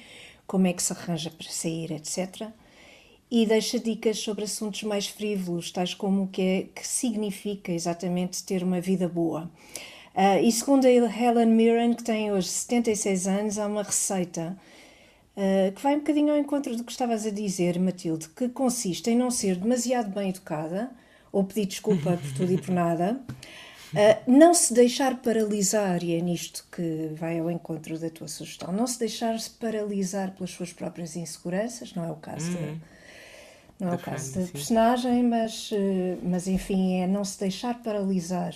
como 0.46 0.66
é 0.66 0.72
que 0.72 0.82
se 0.82 0.92
arranja 0.92 1.30
para 1.30 1.48
sair, 1.48 1.92
etc. 1.92 2.48
E 3.30 3.46
deixa 3.46 3.78
dicas 3.78 4.18
sobre 4.18 4.44
assuntos 4.44 4.82
mais 4.82 5.06
frívolos, 5.06 5.70
tais 5.70 5.94
como 5.94 6.24
o 6.24 6.28
que, 6.28 6.42
é, 6.42 6.62
que 6.74 6.86
significa 6.86 7.70
exatamente 7.72 8.42
ter 8.42 8.64
uma 8.64 8.80
vida 8.80 9.08
boa. 9.08 9.48
Uh, 10.14 10.42
e 10.42 10.50
segundo 10.50 10.86
a 10.86 10.90
Helen 10.90 11.46
Mirren, 11.46 11.94
que 11.94 12.02
tem 12.02 12.32
hoje 12.32 12.48
76 12.48 13.26
anos, 13.28 13.58
há 13.58 13.66
uma 13.66 13.84
receita 13.84 14.56
uh, 15.36 15.72
que 15.72 15.82
vai 15.82 15.94
um 15.94 15.98
bocadinho 15.98 16.32
ao 16.32 16.38
encontro 16.38 16.76
do 16.76 16.84
que 16.84 16.92
estavas 16.92 17.26
a 17.26 17.30
dizer, 17.30 17.78
Matilde, 17.78 18.28
que 18.28 18.48
consiste 18.48 19.10
em 19.10 19.16
não 19.16 19.30
ser 19.30 19.56
demasiado 19.56 20.10
bem 20.10 20.30
educada 20.30 20.90
ou 21.32 21.44
pedir 21.44 21.66
desculpa 21.66 22.16
por 22.16 22.32
tudo 22.32 22.52
e 22.52 22.58
por 22.58 22.70
nada. 22.74 23.20
Uh, 23.92 24.30
não 24.30 24.52
se 24.52 24.74
deixar 24.74 25.18
paralisar, 25.18 26.02
e 26.02 26.16
é 26.16 26.20
nisto 26.20 26.66
que 26.72 27.10
vai 27.14 27.38
ao 27.38 27.48
encontro 27.48 27.96
da 27.96 28.10
tua 28.10 28.26
sugestão, 28.26 28.72
não 28.72 28.88
se 28.88 28.98
deixar-se 28.98 29.50
paralisar 29.50 30.32
pelas 30.32 30.50
suas 30.50 30.72
próprias 30.72 31.14
inseguranças, 31.14 31.94
não 31.94 32.04
é 32.04 32.10
o 32.10 32.16
caso 32.16 32.58
uhum. 32.58 32.76
não 33.78 33.92
é 33.92 33.94
o 33.94 33.98
caso 33.98 34.40
da 34.40 34.46
personagem, 34.48 35.22
mas, 35.22 35.70
uh, 35.70 36.18
mas 36.24 36.48
enfim, 36.48 37.02
é 37.02 37.06
não 37.06 37.24
se 37.24 37.38
deixar 37.38 37.84
paralisar, 37.84 38.52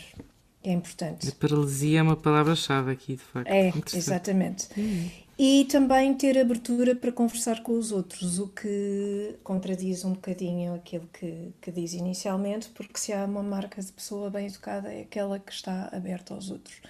é 0.65 0.73
importante. 0.73 1.29
A 1.29 1.33
paralisia 1.33 2.01
é 2.01 2.03
uma 2.03 2.17
palavra-chave 2.17 2.91
aqui, 2.91 3.15
de 3.15 3.23
facto. 3.23 3.49
É, 3.49 3.73
exatamente. 3.95 4.67
Uhum 4.77 5.28
e 5.39 5.65
também 5.67 6.13
ter 6.15 6.37
abertura 6.37 6.97
para 6.97 7.13
conversar 7.13 7.63
com 7.63 7.79
os 7.79 7.93
outros, 7.93 8.41
o 8.41 8.49
que 8.49 9.37
contradiz 9.45 10.05
um 10.05 10.15
bocadinho 10.15 10.75
aquilo 10.75 11.09
que, 11.13 11.53
que 11.61 11.71
diz 11.71 11.93
inicialmente, 11.93 12.69
porque 12.71 12.99
se 12.99 13.13
há 13.13 13.25
uma 13.25 13.43
marca 13.43 13.81
de 13.81 13.93
pessoa 13.93 14.31
bem 14.31 14.47
educada 14.47 14.93
é 14.93 15.03
aquela 15.03 15.39
que 15.39 15.53
está 15.53 15.89
aberta 15.93 16.35
aos 16.35 16.51
outros. 16.51 16.81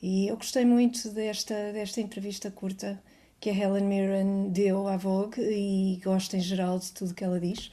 E 0.00 0.28
eu 0.28 0.36
gostei 0.36 0.64
muito 0.64 1.10
desta, 1.10 1.54
desta 1.72 2.00
entrevista 2.00 2.50
curta 2.50 2.98
que 3.38 3.50
a 3.50 3.54
Helen 3.54 3.84
Mirren 3.84 4.48
deu 4.48 4.88
à 4.88 4.96
Vogue 4.96 5.42
e 5.42 6.00
gosto 6.02 6.36
em 6.36 6.40
geral 6.40 6.78
de 6.78 6.90
tudo 6.90 7.12
que 7.12 7.22
ela 7.22 7.38
diz 7.38 7.70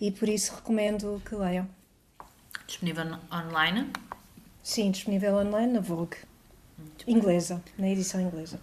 e 0.00 0.10
por 0.10 0.28
isso 0.28 0.56
recomendo 0.56 1.22
que 1.24 1.36
leiam. 1.36 1.68
Disponível 2.66 3.04
online? 3.32 3.92
Sim, 4.60 4.90
disponível 4.90 5.36
online 5.36 5.74
na 5.74 5.80
Vogue. 5.80 6.16
Inglesa, 7.06 7.62
na 7.78 7.88
edição 7.88 8.20
inglesa. 8.20 8.58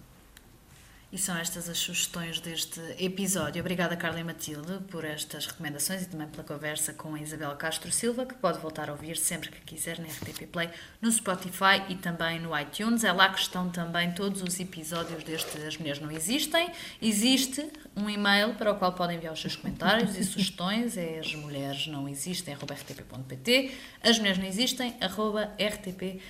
E 1.12 1.18
são 1.18 1.36
estas 1.36 1.68
as 1.68 1.76
sugestões 1.76 2.38
deste 2.38 2.80
episódio. 2.96 3.60
Obrigada, 3.60 3.96
Carla 3.96 4.20
e 4.20 4.24
Matilde, 4.24 4.78
por 4.92 5.04
estas 5.04 5.44
recomendações 5.44 6.02
e 6.02 6.06
também 6.06 6.28
pela 6.28 6.44
conversa 6.44 6.92
com 6.92 7.16
a 7.16 7.20
Isabel 7.20 7.50
Castro 7.56 7.90
Silva, 7.90 8.24
que 8.24 8.34
pode 8.34 8.60
voltar 8.60 8.88
a 8.88 8.92
ouvir 8.92 9.16
sempre 9.16 9.50
que 9.50 9.60
quiser 9.62 9.98
na 9.98 10.06
RTP 10.06 10.46
Play, 10.46 10.70
no 11.02 11.10
Spotify 11.10 11.82
e 11.88 11.96
também 11.96 12.38
no 12.38 12.56
iTunes. 12.56 13.02
É 13.02 13.10
lá 13.10 13.28
que 13.28 13.40
estão 13.40 13.68
também 13.70 14.12
todos 14.12 14.40
os 14.40 14.60
episódios 14.60 15.24
deste 15.24 15.58
As 15.58 15.76
Mulheres 15.76 16.00
Não 16.00 16.12
Existem. 16.12 16.70
Existe 17.02 17.68
um 17.96 18.08
e-mail 18.08 18.54
para 18.54 18.70
o 18.70 18.76
qual 18.76 18.92
podem 18.92 19.16
enviar 19.16 19.32
os 19.32 19.40
seus 19.40 19.56
comentários 19.56 20.16
e 20.16 20.22
sugestões. 20.22 20.96
É 20.96 21.18
as 21.18 21.34
mulheres 21.34 21.88
não 21.88 22.08
existem, 22.08 22.54
rtp.pt. 22.54 23.74
As 24.00 24.16
mulheres 24.16 24.38
não 24.38 24.46
existem, 24.46 24.96
rtp.pt 25.00 26.20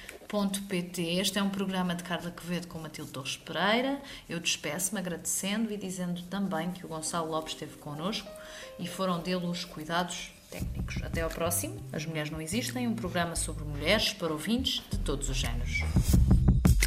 pt 0.68 1.02
Este 1.18 1.40
é 1.40 1.42
um 1.42 1.50
programa 1.50 1.92
de 1.92 2.04
Carla 2.04 2.30
Quevedo 2.30 2.68
com 2.68 2.78
Matilde 2.78 3.10
Torres 3.10 3.36
Pereira. 3.36 4.00
Eu 4.28 4.38
despeço-me 4.38 5.00
agradecendo 5.00 5.72
e 5.72 5.76
dizendo 5.76 6.22
também 6.22 6.70
que 6.70 6.86
o 6.86 6.88
Gonçalo 6.88 7.32
Lopes 7.32 7.54
esteve 7.54 7.76
connosco 7.78 8.30
e 8.78 8.86
foram 8.86 9.18
dele 9.18 9.44
os 9.46 9.64
cuidados 9.64 10.30
técnicos. 10.48 11.02
Até 11.02 11.22
ao 11.22 11.30
próximo. 11.30 11.82
As 11.92 12.06
Mulheres 12.06 12.30
Não 12.30 12.40
Existem, 12.40 12.86
um 12.86 12.94
programa 12.94 13.34
sobre 13.34 13.64
mulheres 13.64 14.12
para 14.12 14.32
ouvintes 14.32 14.84
de 14.88 14.98
todos 14.98 15.28
os 15.28 15.36
géneros. 15.36 15.80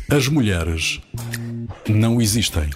As 0.10 0.30
mulheres 0.30 1.02
não 1.90 2.22
existem. 2.22 2.70